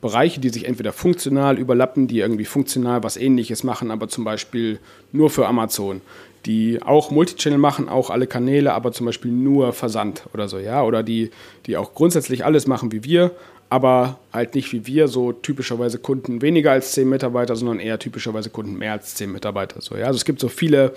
[0.00, 4.78] Bereiche, die sich entweder funktional überlappen, die irgendwie funktional was ähnliches machen, aber zum Beispiel
[5.12, 6.00] nur für Amazon,
[6.44, 10.82] die auch Multichannel machen, auch alle Kanäle, aber zum Beispiel nur Versand oder so, ja,
[10.82, 11.30] oder die,
[11.66, 13.32] die auch grundsätzlich alles machen wie wir,
[13.68, 18.50] aber halt nicht wie wir, so typischerweise Kunden weniger als zehn Mitarbeiter, sondern eher typischerweise
[18.50, 19.80] Kunden mehr als zehn Mitarbeiter.
[19.80, 20.06] So, ja?
[20.06, 20.92] Also es gibt so viele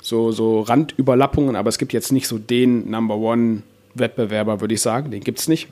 [0.00, 3.62] so, so Randüberlappungen, aber es gibt jetzt nicht so den Number One
[3.94, 5.68] Wettbewerber, würde ich sagen, den gibt es nicht.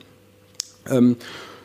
[0.91, 1.17] Ähm,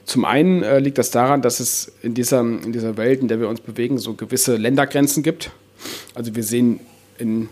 [0.06, 3.42] zum einen äh, liegt das daran, dass es in dieser, in dieser Welt, in der
[3.42, 5.52] wir uns bewegen, so gewisse Ländergrenzen gibt.
[6.16, 6.80] Also wir sehen
[7.18, 7.50] in,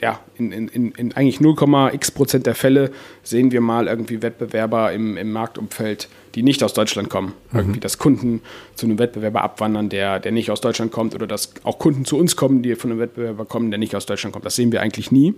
[0.00, 2.90] ja, in, in, in eigentlich 0,x Prozent der Fälle
[3.22, 7.32] sehen wir mal irgendwie Wettbewerber im, im Marktumfeld, die nicht aus Deutschland kommen.
[7.50, 7.58] Mhm.
[7.58, 8.40] Irgendwie, dass Kunden
[8.74, 12.16] zu einem Wettbewerber abwandern, der, der nicht aus Deutschland kommt, oder dass auch Kunden zu
[12.16, 14.44] uns kommen, die von einem Wettbewerber kommen, der nicht aus Deutschland kommt.
[14.44, 15.34] Das sehen wir eigentlich nie.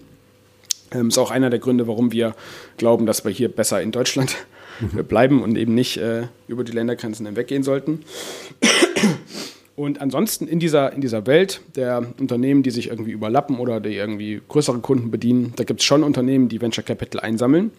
[0.92, 2.34] Ähm, ist auch einer der Gründe, warum wir
[2.76, 4.36] glauben, dass wir hier besser in Deutschland
[4.80, 5.04] mhm.
[5.08, 8.04] bleiben und eben nicht äh, über die Ländergrenzen hinweggehen sollten.
[9.80, 13.94] Und ansonsten in dieser, in dieser Welt der Unternehmen, die sich irgendwie überlappen oder die
[13.94, 17.70] irgendwie größere Kunden bedienen, da gibt es schon Unternehmen, die Venture Capital einsammeln.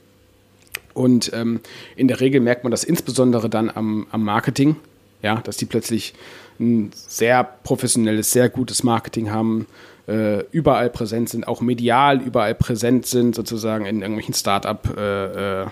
[0.96, 1.60] Und ähm,
[1.96, 4.78] in der Regel merkt man das insbesondere dann am, am Marketing,
[5.22, 6.16] ja, dass die plötzlich
[6.60, 9.68] ein sehr professionelles, sehr gutes Marketing haben,
[10.08, 15.66] äh, überall präsent sind, auch medial überall präsent sind, sozusagen in irgendwelchen Start-up, äh, äh,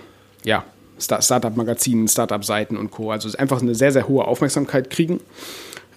[0.44, 0.64] ja,
[1.00, 3.10] Startup-Magazinen, Startup-Seiten und Co.
[3.10, 5.22] Also einfach eine sehr, sehr hohe Aufmerksamkeit kriegen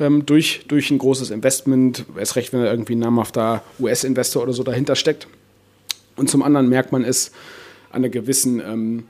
[0.01, 4.53] ähm, durch, durch ein großes Investment, erst recht, wenn da irgendwie ein namhafter US-Investor oder
[4.53, 5.27] so dahinter steckt.
[6.17, 7.33] Und zum anderen merkt man es
[7.91, 9.05] an einer gewissen, ähm,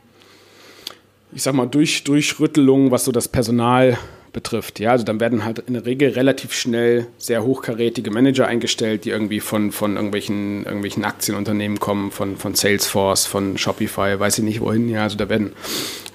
[1.33, 3.99] ich sag mal, durch, Durchrüttelung, was so das Personal
[4.33, 4.81] betrifft.
[4.81, 9.11] Ja, also dann werden halt in der Regel relativ schnell sehr hochkarätige Manager eingestellt, die
[9.11, 14.61] irgendwie von, von irgendwelchen, irgendwelchen Aktienunternehmen kommen, von, von Salesforce, von Shopify, weiß ich nicht
[14.61, 14.89] wohin.
[14.89, 15.53] Ja, also da werden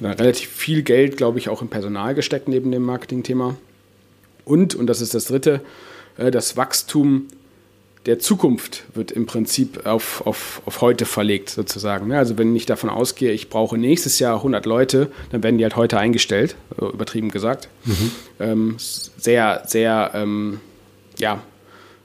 [0.01, 3.55] relativ viel Geld, glaube ich, auch im Personal gesteckt neben dem Marketingthema.
[4.47, 5.61] Und, und das ist das Dritte,
[6.17, 7.27] äh, das Wachstum
[8.05, 12.13] der Zukunft wird im Prinzip auf, auf, auf heute verlegt, sozusagen.
[12.13, 15.75] Also wenn ich davon ausgehe, ich brauche nächstes Jahr 100 Leute, dann werden die halt
[15.75, 17.67] heute eingestellt, übertrieben gesagt.
[17.83, 18.11] Mhm.
[18.39, 20.61] Ähm, sehr, sehr, ähm,
[21.17, 21.41] ja,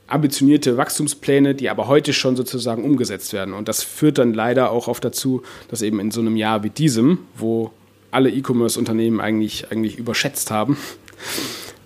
[0.09, 3.55] ambitionierte Wachstumspläne, die aber heute schon sozusagen umgesetzt werden.
[3.55, 6.71] Und das führt dann leider auch oft dazu, dass eben in so einem Jahr wie
[6.71, 7.71] diesem, wo
[8.11, 10.77] alle E-Commerce-Unternehmen eigentlich, eigentlich überschätzt haben,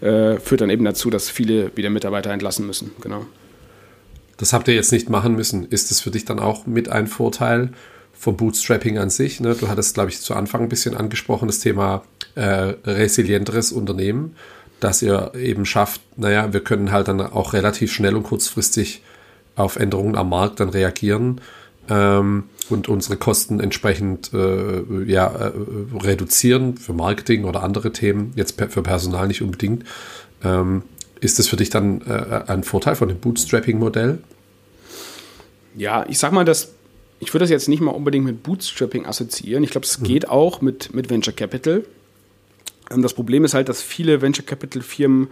[0.01, 2.93] äh, führt dann eben dazu, dass viele wieder Mitarbeiter entlassen müssen.
[3.01, 3.27] Genau.
[4.37, 5.67] Das habt ihr jetzt nicht machen müssen.
[5.67, 7.71] Ist das für dich dann auch mit ein Vorteil
[8.13, 9.41] vom Bootstrapping an sich?
[9.41, 9.55] Ne?
[9.55, 12.03] Du hattest, glaube ich, zu Anfang ein bisschen angesprochen, das Thema
[12.35, 14.37] äh, resilienteres Unternehmen,
[14.81, 19.03] dass ihr eben schafft, naja, wir können halt dann auch relativ schnell und kurzfristig
[19.55, 21.41] auf Änderungen am Markt dann reagieren
[21.89, 25.53] ähm, und unsere Kosten entsprechend äh, ja, äh,
[26.03, 29.85] reduzieren für Marketing oder andere Themen, jetzt für Personal nicht unbedingt.
[30.43, 30.83] Ähm,
[31.21, 34.19] ist das für dich dann äh, ein Vorteil von dem Bootstrapping-Modell?
[35.77, 36.73] Ja, ich sag mal, dass
[37.19, 39.65] ich würde das jetzt nicht mal unbedingt mit Bootstrapping assoziieren.
[39.65, 40.05] Ich glaube, es mhm.
[40.05, 41.85] geht auch mit, mit Venture Capital.
[42.91, 45.29] Ähm, das Problem ist halt, dass viele Venture Capital Firmen,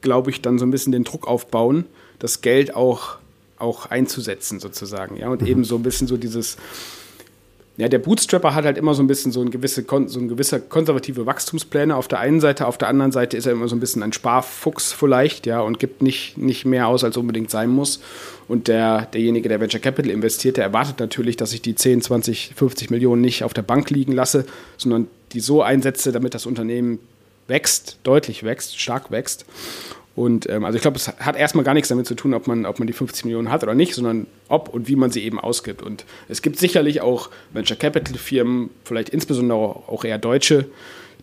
[0.00, 1.84] glaube ich, dann so ein bisschen den Druck aufbauen,
[2.18, 3.18] das Geld auch,
[3.58, 5.16] auch einzusetzen sozusagen.
[5.16, 5.48] Ja, und mhm.
[5.48, 6.56] eben so ein bisschen so dieses,
[7.78, 10.58] ja, der Bootstrapper hat halt immer so ein bisschen so ein gewisse, so ein gewisser
[10.58, 13.80] konservative Wachstumspläne auf der einen Seite, auf der anderen Seite ist er immer so ein
[13.80, 18.00] bisschen ein Sparfuchs vielleicht, ja, und gibt nicht, nicht mehr aus, als unbedingt sein muss.
[18.48, 22.52] Und der, derjenige, der Venture Capital investiert, der erwartet natürlich, dass ich die 10, 20,
[22.56, 24.44] 50 Millionen nicht auf der Bank liegen lasse,
[24.76, 26.98] sondern die so einsetze, damit das Unternehmen
[27.46, 29.44] wächst, deutlich wächst, stark wächst.
[30.18, 32.66] Und ähm, also ich glaube, es hat erstmal gar nichts damit zu tun, ob man,
[32.66, 35.38] ob man die 50 Millionen hat oder nicht, sondern ob und wie man sie eben
[35.38, 35.80] ausgibt.
[35.80, 40.66] Und es gibt sicherlich auch Venture Capital Firmen, vielleicht insbesondere auch eher deutsche,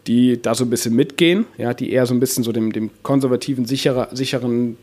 [0.07, 2.89] die da so ein bisschen mitgehen, ja, die eher so ein bisschen so dem, dem
[3.03, 4.77] konservativen, sicherer, sicheren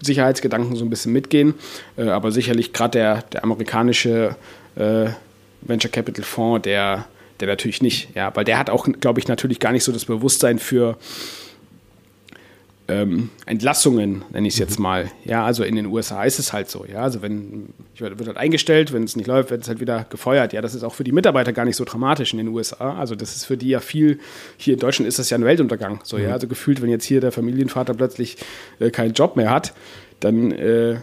[0.00, 1.54] Sicherheitsgedanken so ein bisschen mitgehen.
[1.96, 4.36] Äh, aber sicherlich gerade der, der amerikanische
[4.76, 5.06] äh,
[5.62, 7.06] Venture Capital Fonds, der,
[7.40, 10.04] der natürlich nicht, ja, weil der hat auch, glaube ich, natürlich gar nicht so das
[10.04, 10.96] Bewusstsein für
[12.88, 14.82] ähm, Entlassungen, nenne ich es jetzt mhm.
[14.82, 15.10] mal.
[15.24, 16.84] Ja, also in den USA ist es halt so.
[16.84, 20.52] Ja, also wenn wird halt eingestellt, wenn es nicht läuft, wird es halt wieder gefeuert.
[20.52, 22.98] Ja, das ist auch für die Mitarbeiter gar nicht so dramatisch in den USA.
[22.98, 24.18] Also das ist für die ja viel.
[24.56, 26.00] Hier in Deutschland ist das ja ein Weltuntergang.
[26.04, 26.32] So ja, mhm.
[26.34, 28.38] also gefühlt, wenn jetzt hier der Familienvater plötzlich
[28.80, 29.74] äh, keinen Job mehr hat,
[30.20, 30.96] dann äh,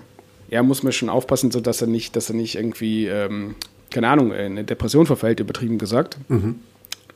[0.50, 3.56] ja, muss man schon aufpassen, so dass er nicht, dass er nicht irgendwie ähm,
[3.96, 6.18] keine Ahnung, in eine Depression verfällt, übertrieben gesagt.
[6.28, 6.60] Mhm.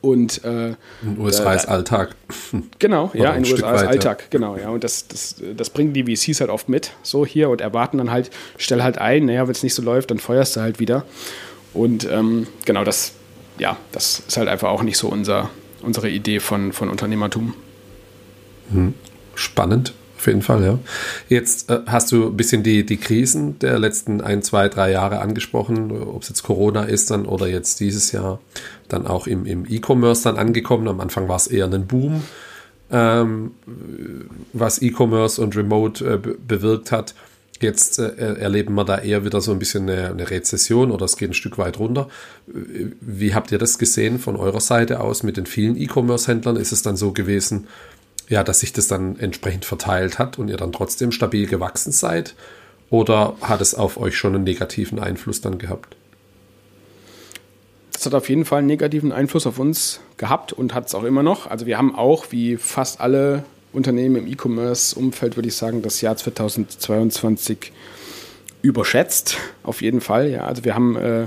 [0.00, 0.68] Und äh,
[1.02, 2.14] in USA ist Alltag.
[2.78, 4.70] Genau, ja, in USA ist Alltag, genau, ja.
[4.70, 8.10] Und das, das, das bringen die VCs halt oft mit, so hier und erwarten dann
[8.10, 11.04] halt, stell halt ein, naja, wenn es nicht so läuft, dann feuerst du halt wieder.
[11.74, 13.12] Und ähm, genau, das,
[13.58, 15.50] ja, das ist halt einfach auch nicht so unser,
[15.82, 17.54] unsere Idee von, von Unternehmertum.
[18.72, 18.94] Hm.
[19.34, 19.92] Spannend.
[20.16, 20.78] Auf jeden Fall, ja.
[21.30, 25.20] Jetzt äh, hast du ein bisschen die, die Krisen der letzten ein, zwei, drei Jahre
[25.20, 28.38] angesprochen, ob es jetzt Corona ist dann oder jetzt dieses Jahr
[28.92, 30.88] dann auch im, im E-Commerce dann angekommen.
[30.88, 32.22] Am Anfang war es eher ein Boom,
[32.90, 33.52] ähm,
[34.52, 37.14] was E-Commerce und Remote äh, bewirkt hat.
[37.60, 41.16] Jetzt äh, erleben wir da eher wieder so ein bisschen eine, eine, Rezession oder es
[41.16, 42.08] geht ein Stück weit runter.
[42.46, 46.56] Wie habt ihr das gesehen von eurer Seite aus mit den vielen E-Commerce-Händlern?
[46.56, 47.66] Ist es dann so gewesen,
[48.28, 52.34] ja, dass sich das dann entsprechend verteilt hat und ihr dann trotzdem stabil gewachsen seid?
[52.88, 55.96] Oder hat es auf euch schon einen negativen Einfluss dann gehabt?
[58.00, 61.04] Das hat auf jeden Fall einen negativen Einfluss auf uns gehabt und hat es auch
[61.04, 61.50] immer noch.
[61.50, 63.44] Also wir haben auch, wie fast alle
[63.74, 67.72] Unternehmen im E-Commerce-Umfeld, würde ich sagen, das Jahr 2022
[68.62, 69.36] überschätzt.
[69.64, 70.30] Auf jeden Fall.
[70.30, 70.46] Ja.
[70.46, 71.26] Also wir haben äh,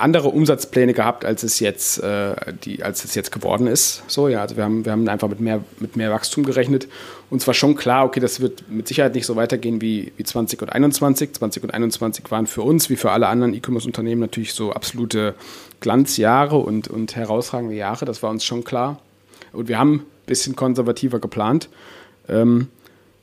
[0.00, 2.34] andere Umsatzpläne gehabt, als es jetzt, äh,
[2.64, 4.02] die, als es jetzt geworden ist.
[4.06, 6.88] So, ja, also wir haben, wir haben einfach mit mehr, mit mehr Wachstum gerechnet.
[7.30, 10.62] Uns war schon klar, okay, das wird mit Sicherheit nicht so weitergehen wie, wie 20
[10.62, 11.34] und 21.
[11.34, 15.34] 20 und 21 waren für uns, wie für alle anderen E-Commerce-Unternehmen, natürlich so absolute
[15.80, 18.04] Glanzjahre und, und herausragende Jahre.
[18.04, 19.00] Das war uns schon klar.
[19.52, 21.68] Und wir haben ein bisschen konservativer geplant.
[22.28, 22.68] Ähm,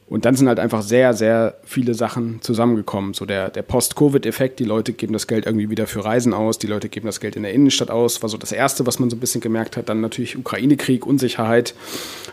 [0.10, 3.14] und dann sind halt einfach sehr, sehr viele Sachen zusammengekommen.
[3.14, 6.68] So der, der Post-Covid-Effekt, die Leute geben das Geld irgendwie wieder für Reisen aus, die
[6.68, 9.18] Leute geben das Geld in der Innenstadt aus, war so das Erste, was man so
[9.18, 9.89] ein bisschen gemerkt hat.
[9.89, 11.76] Dann natürlich Ukraine-Krieg, Unsicherheit.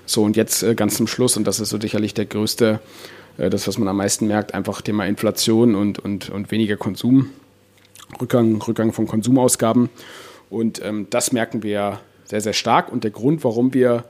[0.07, 2.79] So und jetzt äh, ganz zum Schluss, und das ist so sicherlich der größte,
[3.39, 7.31] äh, das, was man am meisten merkt, einfach Thema Inflation und, und, und weniger Konsum,
[8.21, 9.89] Rückgang, Rückgang von Konsumausgaben.
[10.49, 12.93] Und ähm, das merken wir sehr, sehr stark.
[12.93, 14.05] Und der Grund, warum wir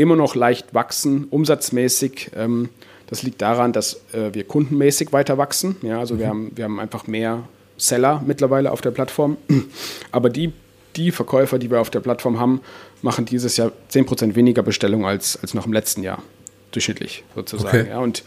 [0.00, 2.30] immer noch leicht wachsen, umsatzmäßig.
[2.34, 2.70] Ähm,
[3.06, 5.76] das liegt daran, dass äh, wir kundenmäßig weiter wachsen.
[5.82, 6.18] Ja, also mhm.
[6.18, 7.42] wir, haben, wir haben einfach mehr
[7.76, 9.36] Seller mittlerweile auf der Plattform.
[10.12, 10.52] Aber die,
[10.96, 12.60] die Verkäufer, die wir auf der Plattform haben,
[13.02, 16.22] machen dieses Jahr 10% weniger Bestellungen als, als noch im letzten Jahr.
[16.72, 17.80] Durchschnittlich sozusagen.
[17.80, 17.90] Okay.
[17.90, 18.22] Ja, und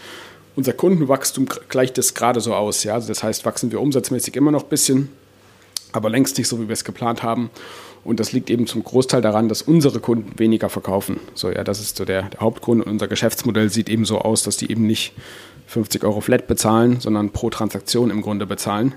[0.55, 2.83] unser Kundenwachstum gleicht das gerade so aus.
[2.83, 2.93] Ja?
[2.93, 5.09] Also das heißt, wachsen wir umsatzmäßig immer noch ein bisschen,
[5.91, 7.49] aber längst nicht so, wie wir es geplant haben.
[8.03, 11.19] Und das liegt eben zum Großteil daran, dass unsere Kunden weniger verkaufen.
[11.35, 12.85] So, ja, das ist so der, der Hauptgrund.
[12.85, 15.13] Und unser Geschäftsmodell sieht eben so aus, dass die eben nicht
[15.67, 18.95] 50 Euro flat bezahlen, sondern pro Transaktion im Grunde bezahlen.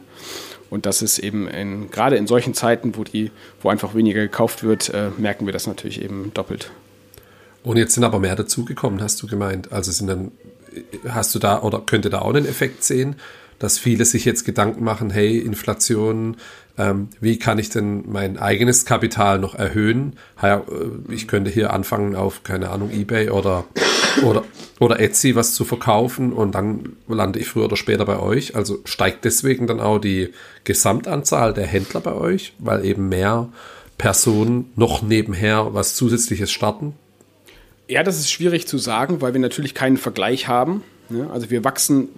[0.71, 3.31] Und das ist eben in, gerade in solchen Zeiten, wo, die,
[3.63, 6.73] wo einfach weniger gekauft wird, äh, merken wir das natürlich eben doppelt.
[7.63, 9.73] Und jetzt sind aber mehr dazugekommen, hast du gemeint.
[9.73, 10.33] Also sind dann,
[11.09, 13.17] hast du da oder könnte da auch einen Effekt sehen,
[13.59, 16.37] dass viele sich jetzt Gedanken machen, hey, Inflation,
[16.79, 20.15] ähm, wie kann ich denn mein eigenes Kapital noch erhöhen?
[20.43, 20.59] Äh,
[21.11, 23.65] ich könnte hier anfangen auf, keine Ahnung, Ebay oder,
[24.23, 24.45] oder,
[24.79, 28.57] oder Etsy was zu verkaufen und dann lande ich früher oder später bei euch.
[28.57, 30.33] Also steigt deswegen dann auch die
[30.65, 33.49] Gesamtanzahl der Händler bei euch, weil eben mehr
[33.99, 36.95] Personen noch nebenher was Zusätzliches starten?
[37.89, 40.83] Ja, das ist schwierig zu sagen, weil wir natürlich keinen Vergleich haben.
[41.31, 42.09] Also wir wachsen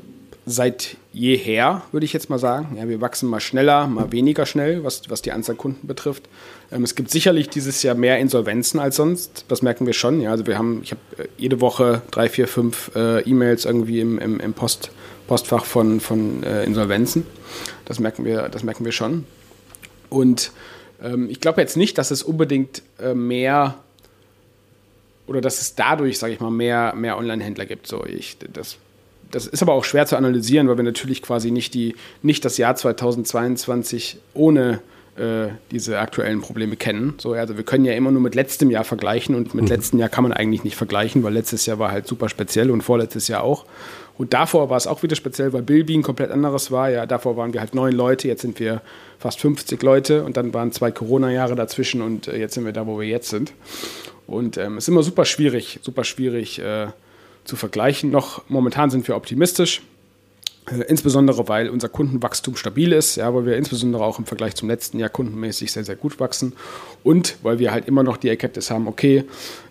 [0.49, 2.77] seit jeher, würde ich jetzt mal sagen.
[2.77, 6.29] Ja, wir wachsen mal schneller, mal weniger schnell, was, was die Anzahl Kunden betrifft.
[6.71, 9.45] Ähm, es gibt sicherlich dieses Jahr mehr Insolvenzen als sonst.
[9.49, 10.21] Das merken wir schon.
[10.21, 14.01] Ja, also wir haben, ich habe äh, jede Woche drei, vier, fünf äh, E-Mails irgendwie
[14.01, 14.91] im, im, im Post,
[15.27, 17.27] Postfach von, von äh, Insolvenzen.
[17.85, 19.25] Das merken wir, das merken wir schon.
[20.09, 20.53] Und
[21.03, 23.77] ähm, ich glaube jetzt nicht, dass es unbedingt äh, mehr
[25.27, 27.87] oder dass es dadurch, sage ich mal, mehr, mehr Online-Händler gibt.
[27.87, 28.79] So, ich, das
[29.31, 32.57] das ist aber auch schwer zu analysieren, weil wir natürlich quasi nicht, die, nicht das
[32.59, 34.81] Jahr 2022 ohne
[35.17, 37.15] äh, diese aktuellen Probleme kennen.
[37.19, 39.71] So, also wir können ja immer nur mit letztem Jahr vergleichen und mit mhm.
[39.71, 42.83] letztem Jahr kann man eigentlich nicht vergleichen, weil letztes Jahr war halt super speziell und
[42.83, 43.65] vorletztes Jahr auch.
[44.17, 46.91] Und davor war es auch wieder speziell, weil Bilby ein komplett anderes war.
[46.91, 48.81] Ja, davor waren wir halt neun Leute, jetzt sind wir
[49.19, 52.87] fast 50 Leute und dann waren zwei Corona-Jahre dazwischen und äh, jetzt sind wir da,
[52.87, 53.53] wo wir jetzt sind.
[54.27, 56.89] Und es ähm, ist immer super schwierig, super schwierig, äh,
[57.49, 58.11] zu vergleichen.
[58.11, 59.83] Noch momentan sind wir optimistisch,
[60.71, 64.69] äh, insbesondere weil unser Kundenwachstum stabil ist, ja, weil wir insbesondere auch im Vergleich zum
[64.69, 66.53] letzten Jahr kundenmäßig sehr, sehr gut wachsen
[67.03, 69.25] und weil wir halt immer noch die Erkenntnis haben, okay,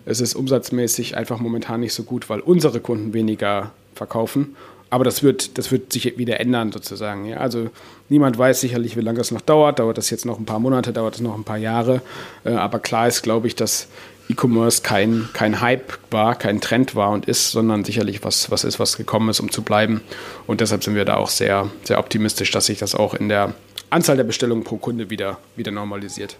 [0.04, 4.56] es ist umsatzmäßig einfach momentan nicht so gut, weil unsere Kunden weniger verkaufen.
[4.90, 7.26] Aber das wird, das wird sich wieder ändern sozusagen.
[7.26, 7.36] Ja.
[7.36, 7.68] Also
[8.08, 9.80] niemand weiß sicherlich, wie lange das noch dauert.
[9.80, 12.00] Dauert das jetzt noch ein paar Monate, dauert das noch ein paar Jahre.
[12.42, 13.86] Äh, aber klar ist, glaube ich, dass
[14.28, 18.78] E-Commerce kein, kein Hype war, kein Trend war und ist, sondern sicherlich was, was ist,
[18.78, 20.02] was gekommen ist, um zu bleiben.
[20.46, 23.54] Und deshalb sind wir da auch sehr, sehr optimistisch, dass sich das auch in der
[23.90, 26.36] Anzahl der Bestellungen pro Kunde wieder, wieder normalisiert.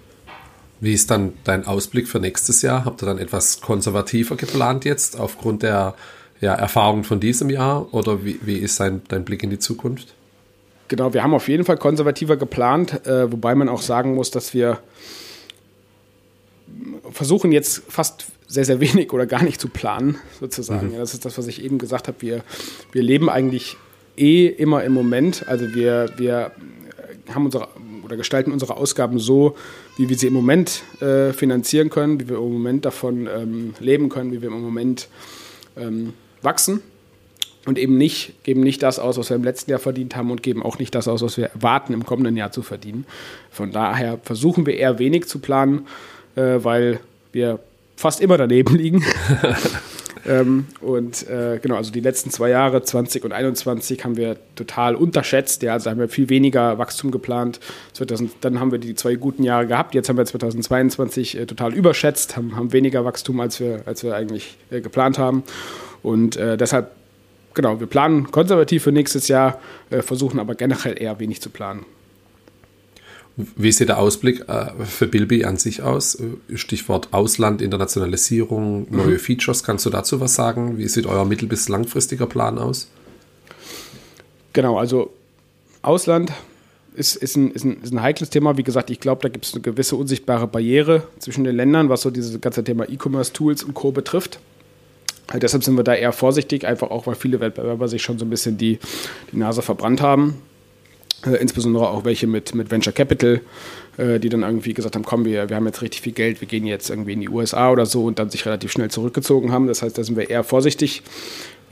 [0.80, 2.84] Wie ist dann dein Ausblick für nächstes Jahr?
[2.84, 5.94] Habt ihr dann etwas konservativer geplant jetzt aufgrund der
[6.40, 7.92] ja, Erfahrungen von diesem Jahr?
[7.92, 10.14] Oder wie, wie ist dein, dein Blick in die Zukunft?
[10.86, 14.54] Genau, wir haben auf jeden Fall konservativer geplant, äh, wobei man auch sagen muss, dass
[14.54, 14.78] wir
[17.10, 20.88] versuchen jetzt fast sehr, sehr wenig oder gar nicht zu planen, sozusagen.
[20.88, 20.92] Mhm.
[20.94, 22.20] Ja, das ist das, was ich eben gesagt habe.
[22.20, 22.42] Wir,
[22.92, 23.76] wir leben eigentlich
[24.16, 25.46] eh immer im Moment.
[25.48, 26.52] Also wir, wir
[27.32, 27.68] haben unsere
[28.04, 29.54] oder gestalten unsere Ausgaben so,
[29.98, 34.08] wie wir sie im Moment äh, finanzieren können, wie wir im Moment davon ähm, leben
[34.08, 35.08] können, wie wir im Moment
[35.76, 36.80] ähm, wachsen
[37.66, 40.42] und eben nicht, geben nicht das aus, was wir im letzten Jahr verdient haben und
[40.42, 43.04] geben auch nicht das aus, was wir erwarten, im kommenden Jahr zu verdienen.
[43.50, 45.86] Von daher versuchen wir eher wenig zu planen
[46.38, 47.00] äh, weil
[47.32, 47.58] wir
[47.96, 49.04] fast immer daneben liegen.
[50.26, 54.94] ähm, und äh, genau, also die letzten zwei Jahre, 20 und 21, haben wir total
[54.94, 55.62] unterschätzt.
[55.62, 57.58] Ja, also haben wir viel weniger Wachstum geplant.
[57.94, 59.94] 2000, dann haben wir die zwei guten Jahre gehabt.
[59.94, 64.14] Jetzt haben wir 2022 äh, total überschätzt, haben, haben weniger Wachstum, als wir, als wir
[64.14, 65.42] eigentlich äh, geplant haben.
[66.04, 66.92] Und äh, deshalb,
[67.54, 69.60] genau, wir planen konservativ für nächstes Jahr,
[69.90, 71.84] äh, versuchen aber generell eher wenig zu planen.
[73.56, 76.18] Wie sieht der Ausblick äh, für Bilby an sich aus?
[76.54, 79.18] Stichwort Ausland, Internationalisierung, neue mhm.
[79.18, 79.62] Features.
[79.62, 80.76] Kannst du dazu was sagen?
[80.76, 82.88] Wie sieht euer mittel- bis langfristiger Plan aus?
[84.54, 85.12] Genau, also
[85.82, 86.32] Ausland
[86.94, 88.56] ist, ist, ein, ist, ein, ist ein heikles Thema.
[88.56, 92.02] Wie gesagt, ich glaube, da gibt es eine gewisse unsichtbare Barriere zwischen den Ländern, was
[92.02, 93.92] so dieses ganze Thema E-Commerce-Tools und Co.
[93.92, 94.40] betrifft.
[95.28, 98.24] Also deshalb sind wir da eher vorsichtig, einfach auch, weil viele Wettbewerber sich schon so
[98.24, 98.80] ein bisschen die,
[99.30, 100.42] die Nase verbrannt haben.
[101.26, 103.40] Äh, insbesondere auch welche mit, mit Venture Capital,
[103.96, 106.46] äh, die dann irgendwie gesagt haben, komm, wir, wir haben jetzt richtig viel Geld, wir
[106.46, 109.66] gehen jetzt irgendwie in die USA oder so und dann sich relativ schnell zurückgezogen haben.
[109.66, 111.02] Das heißt, da sind wir eher vorsichtig.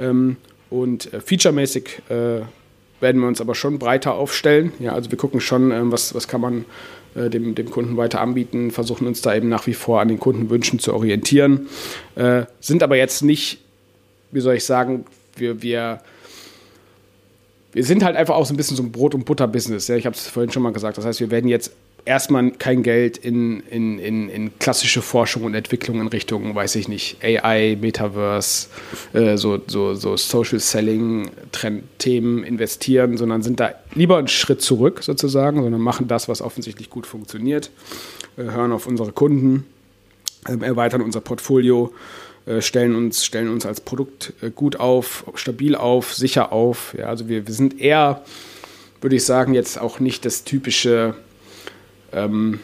[0.01, 0.37] Ähm,
[0.69, 4.73] und äh, featuremäßig werden wir uns aber schon breiter aufstellen.
[4.81, 6.65] Ja, also wir gucken schon, ähm, was, was kann man
[7.15, 10.79] dem, dem Kunden weiter anbieten, versuchen uns da eben nach wie vor an den Kundenwünschen
[10.79, 11.67] zu orientieren,
[12.61, 13.63] sind aber jetzt nicht,
[14.33, 16.03] wie soll ich sagen, wir, wir
[17.77, 19.87] wir sind halt einfach auch so ein bisschen so ein Brot- und Butter-Business.
[19.89, 19.97] Ja?
[19.97, 20.97] Ich habe es vorhin schon mal gesagt.
[20.97, 21.72] Das heißt, wir werden jetzt
[22.07, 26.89] erstmal kein Geld in, in, in, in klassische Forschung und Entwicklung in Richtung, weiß ich
[26.89, 28.68] nicht, AI, Metaverse,
[29.12, 35.61] äh, so, so, so Social Selling-Themen investieren, sondern sind da lieber einen Schritt zurück sozusagen,
[35.61, 37.70] sondern machen das, was offensichtlich gut funktioniert,
[38.39, 39.66] äh, hören auf unsere Kunden,
[40.49, 41.93] äh, erweitern unser Portfolio
[42.61, 46.95] stellen, uns, stellen uns als Produkt äh, gut auf, stabil auf, sicher auf.
[46.97, 48.23] Ja, also wir, wir sind eher,
[49.01, 51.15] würde ich sagen, jetzt auch nicht das typische,
[52.13, 52.61] ähm,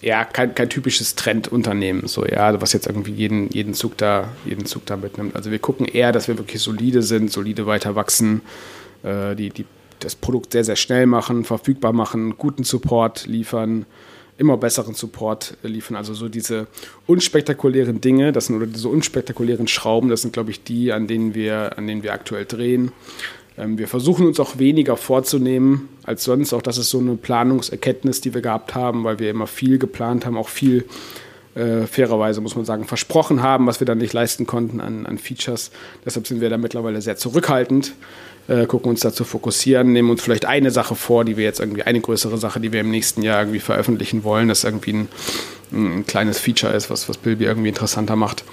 [0.00, 4.28] ja, kein, kein typisches Trendunternehmen, so, ja, also was jetzt irgendwie jeden, jeden, Zug da,
[4.44, 5.34] jeden Zug da mitnimmt.
[5.34, 8.42] Also wir gucken eher, dass wir wirklich solide sind, solide weiter wachsen,
[9.02, 9.64] äh, die, die
[10.00, 13.86] das Produkt sehr, sehr schnell machen, verfügbar machen, guten Support liefern,
[14.36, 15.96] immer besseren Support liefern.
[15.96, 16.66] Also so diese
[17.06, 21.34] unspektakulären Dinge, das sind oder diese unspektakulären Schrauben, das sind, glaube ich, die, an denen
[21.34, 22.92] wir, an denen wir aktuell drehen.
[23.56, 26.52] Ähm, wir versuchen uns auch weniger vorzunehmen als sonst.
[26.52, 30.26] Auch das ist so eine Planungserkenntnis, die wir gehabt haben, weil wir immer viel geplant
[30.26, 30.84] haben, auch viel
[31.54, 35.18] äh, fairerweise muss man sagen, versprochen haben, was wir dann nicht leisten konnten an, an
[35.18, 35.70] Features.
[36.04, 37.94] Deshalb sind wir da mittlerweile sehr zurückhaltend,
[38.48, 41.60] äh, gucken uns da zu fokussieren, nehmen uns vielleicht eine Sache vor, die wir jetzt
[41.60, 45.08] irgendwie, eine größere Sache, die wir im nächsten Jahr irgendwie veröffentlichen wollen, das irgendwie ein,
[45.72, 48.44] ein kleines Feature ist, was, was Bilby irgendwie interessanter macht.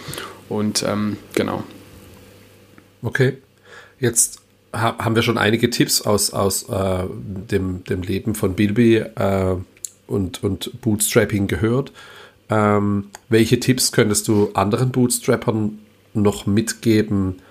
[0.50, 1.64] Und ähm, genau.
[3.02, 3.38] Okay.
[4.00, 4.42] Jetzt
[4.74, 9.56] haben wir schon einige Tipps aus, aus äh, dem, dem Leben von Bilby äh,
[10.08, 11.92] und, und Bootstrapping gehört.
[12.50, 15.80] Ähm, welche Tipps könntest du anderen Bootstrappern
[16.14, 17.42] noch mitgeben,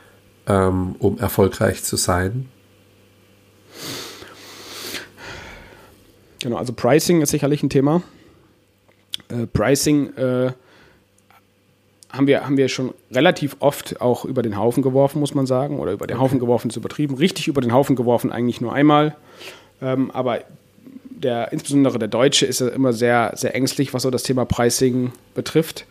[0.47, 2.49] ähm, um erfolgreich zu sein?
[6.43, 8.03] Genau, also Pricing ist sicherlich ein Thema.
[9.29, 10.53] Äh, Pricing äh,
[12.11, 15.79] haben wir, haben wir schon relativ oft auch über den Haufen geworfen, muss man sagen.
[15.79, 16.19] Oder über den.
[16.19, 17.15] Haufen geworfen ist übertrieben.
[17.15, 19.17] Richtig über den Haufen geworfen eigentlich nur einmal.
[19.81, 20.41] Ähm, aber
[21.23, 25.13] der, insbesondere der Deutsche ist ja immer sehr, sehr ängstlich, was so das Thema Pricing
[25.35, 25.85] betrifft.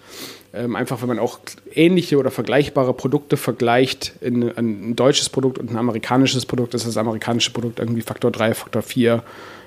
[0.52, 1.40] Ähm, einfach, wenn man auch
[1.74, 6.98] ähnliche oder vergleichbare Produkte vergleicht, in, ein deutsches Produkt und ein amerikanisches Produkt, ist das
[6.98, 9.24] amerikanische Produkt irgendwie Faktor 3, Faktor 4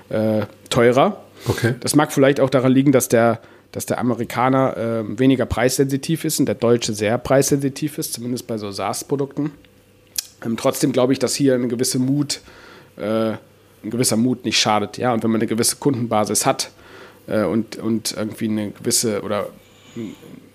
[0.09, 1.23] äh, teurer.
[1.47, 1.75] Okay.
[1.79, 3.39] Das mag vielleicht auch daran liegen, dass der,
[3.71, 8.57] dass der Amerikaner äh, weniger preissensitiv ist und der Deutsche sehr preissensitiv ist, zumindest bei
[8.57, 9.51] so SaaS-Produkten.
[10.45, 12.41] Ähm, trotzdem glaube ich, dass hier eine gewisse Mut
[12.97, 13.33] äh,
[13.83, 14.97] ein gewisser Mut nicht schadet.
[14.97, 15.13] Ja?
[15.13, 16.71] Und wenn man eine gewisse Kundenbasis hat
[17.27, 19.47] äh, und, und irgendwie eine gewisse oder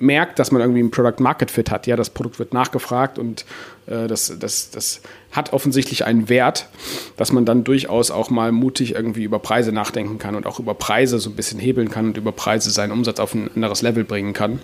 [0.01, 3.45] merkt, dass man irgendwie ein Product Market Fit hat, ja, das Produkt wird nachgefragt und
[3.87, 5.01] äh, das, das, das
[5.33, 6.69] hat offensichtlich einen Wert,
[7.17, 10.75] dass man dann durchaus auch mal mutig irgendwie über Preise nachdenken kann und auch über
[10.75, 14.05] Preise so ein bisschen hebeln kann und über Preise seinen Umsatz auf ein anderes Level
[14.05, 14.61] bringen kann.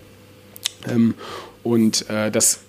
[0.89, 1.15] Ähm,
[1.63, 2.61] und äh, das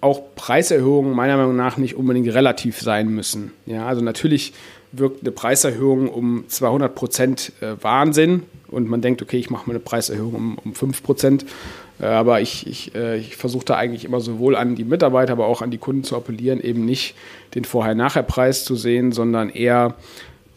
[0.00, 3.52] auch Preiserhöhungen meiner Meinung nach nicht unbedingt relativ sein müssen.
[3.66, 4.52] Ja, also natürlich
[4.92, 9.72] wirkt eine Preiserhöhung um 200 Prozent äh, Wahnsinn und man denkt, okay, ich mache mal
[9.72, 11.44] eine Preiserhöhung um, um 5 Prozent.
[12.00, 15.46] Äh, aber ich, ich, äh, ich versuche da eigentlich immer sowohl an die Mitarbeiter, aber
[15.46, 17.14] auch an die Kunden zu appellieren, eben nicht
[17.54, 19.94] den Vorher-Nachher-Preis zu sehen, sondern eher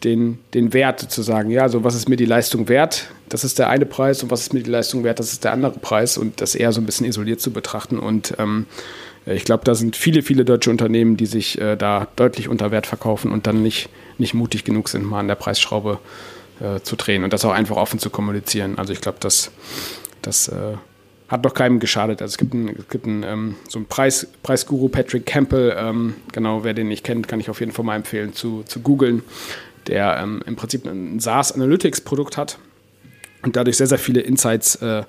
[0.04, 3.10] den, den Wert zu sagen, ja, also was ist mir die Leistung wert?
[3.28, 5.18] Das ist der eine Preis und was ist mir die Leistung wert?
[5.18, 8.34] Das ist der andere Preis und das eher so ein bisschen isoliert zu betrachten und
[8.38, 12.48] ähm, äh, ich glaube, da sind viele, viele deutsche Unternehmen, die sich äh, da deutlich
[12.48, 15.98] unter Wert verkaufen und dann nicht, nicht mutig genug sind, mal an der Preisschraube
[16.60, 18.78] äh, zu drehen und das auch einfach offen zu kommunizieren.
[18.78, 19.52] Also ich glaube, das,
[20.22, 20.76] das äh,
[21.28, 22.20] hat doch keinem geschadet.
[22.20, 26.14] Also es gibt, ein, es gibt ein, ähm, so einen Preis, Preisguru, Patrick Campbell, ähm,
[26.32, 29.22] genau, wer den nicht kennt, kann ich auf jeden Fall mal empfehlen zu, zu googeln,
[29.86, 32.58] der ähm, im Prinzip ein SaaS Analytics Produkt hat
[33.42, 35.04] und dadurch sehr, sehr viele Insights äh,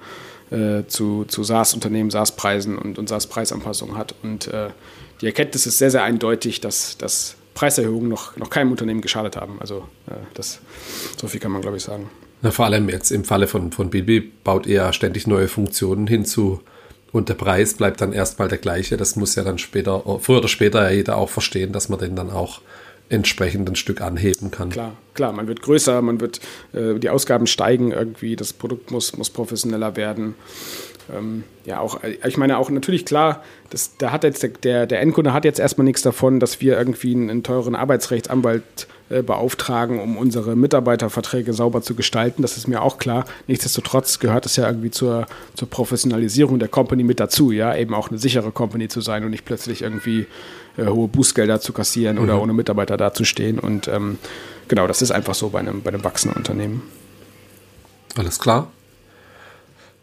[0.54, 4.14] äh, zu, zu SaaS-Unternehmen, SaaS-Preisen und, und SaaS-Preisanpassungen hat.
[4.24, 4.70] Und äh,
[5.22, 9.58] die Erkenntnis ist sehr, sehr eindeutig, dass, dass Preiserhöhungen noch, noch keinem Unternehmen geschadet haben.
[9.60, 10.60] Also äh, das,
[11.18, 12.10] so viel kann man, glaube ich, sagen.
[12.42, 16.62] Na, vor allem jetzt im Falle von, von Bilby baut er ständig neue Funktionen hinzu
[17.12, 18.98] und der Preis bleibt dann erstmal der gleiche.
[18.98, 22.16] Das muss ja dann später, früher oder später ja jeder auch verstehen, dass man den
[22.16, 22.62] dann auch
[23.10, 24.70] entsprechend ein Stück anheben kann.
[24.70, 26.40] Klar, klar, man wird größer, man wird,
[26.74, 30.36] äh, die Ausgaben steigen irgendwie, das Produkt muss, muss professioneller werden.
[31.14, 35.02] Ähm, ja, auch, äh, ich meine auch natürlich klar, das, da hat jetzt der, der
[35.02, 40.00] Endkunde hat jetzt erstmal nichts davon, dass wir irgendwie einen, einen teuren Arbeitsrechtsanwalt äh, beauftragen,
[40.00, 42.42] um unsere Mitarbeiterverträge sauber zu gestalten.
[42.42, 43.26] Das ist mir auch klar.
[43.48, 48.10] Nichtsdestotrotz gehört es ja irgendwie zur, zur Professionalisierung der Company mit dazu, ja, eben auch
[48.10, 50.26] eine sichere Company zu sein und nicht plötzlich irgendwie
[50.78, 52.24] äh, hohe Bußgelder zu kassieren mhm.
[52.24, 53.60] oder ohne Mitarbeiter dazustehen.
[53.60, 54.18] Und ähm,
[54.68, 56.84] genau, das ist einfach so bei einem, bei einem wachsenden Unternehmen.
[58.16, 58.72] Alles klar.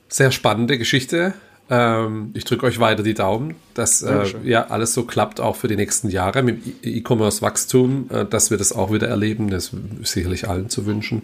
[0.09, 1.35] Sehr spannende Geschichte.
[1.71, 5.69] Ähm, ich drücke euch weiter die Daumen, dass äh, ja alles so klappt, auch für
[5.69, 9.51] die nächsten Jahre mit E-Commerce-Wachstum, äh, dass wir das auch wieder erleben.
[9.51, 9.71] Das
[10.03, 11.23] ist sicherlich allen zu wünschen.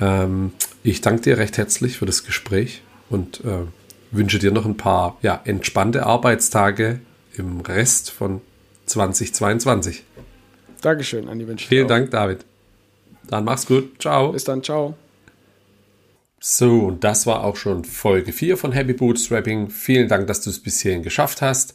[0.00, 0.52] Ähm,
[0.82, 3.66] ich danke dir recht herzlich für das Gespräch und äh,
[4.12, 7.00] wünsche dir noch ein paar ja, entspannte Arbeitstage
[7.36, 8.40] im Rest von
[8.86, 10.04] 2022.
[10.80, 11.46] Dankeschön, Andi.
[11.46, 12.44] Wünsche Vielen Dank, David.
[13.28, 14.00] Dann mach's gut.
[14.00, 14.32] Ciao.
[14.32, 14.62] Bis dann.
[14.62, 14.94] Ciao.
[16.38, 19.70] So, und das war auch schon Folge 4 von Happy Bootstrapping.
[19.70, 21.74] Vielen Dank, dass du es bis hierhin geschafft hast.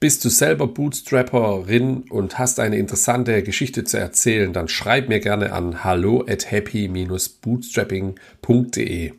[0.00, 5.52] Bist du selber Bootstrapperin und hast eine interessante Geschichte zu erzählen, dann schreib mir gerne
[5.52, 9.12] an hallo at happy-bootstrapping.de.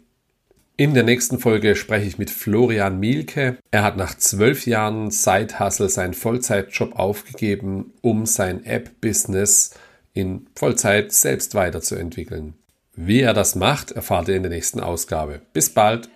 [0.77, 3.57] In der nächsten Folge spreche ich mit Florian Mielke.
[3.69, 9.75] Er hat nach zwölf Jahren Side-Hustle seinen Vollzeitjob aufgegeben, um sein App-Business
[10.13, 12.55] in Vollzeit selbst weiterzuentwickeln.
[12.95, 15.41] Wie er das macht, erfahrt ihr in der nächsten Ausgabe.
[15.53, 16.09] Bis bald!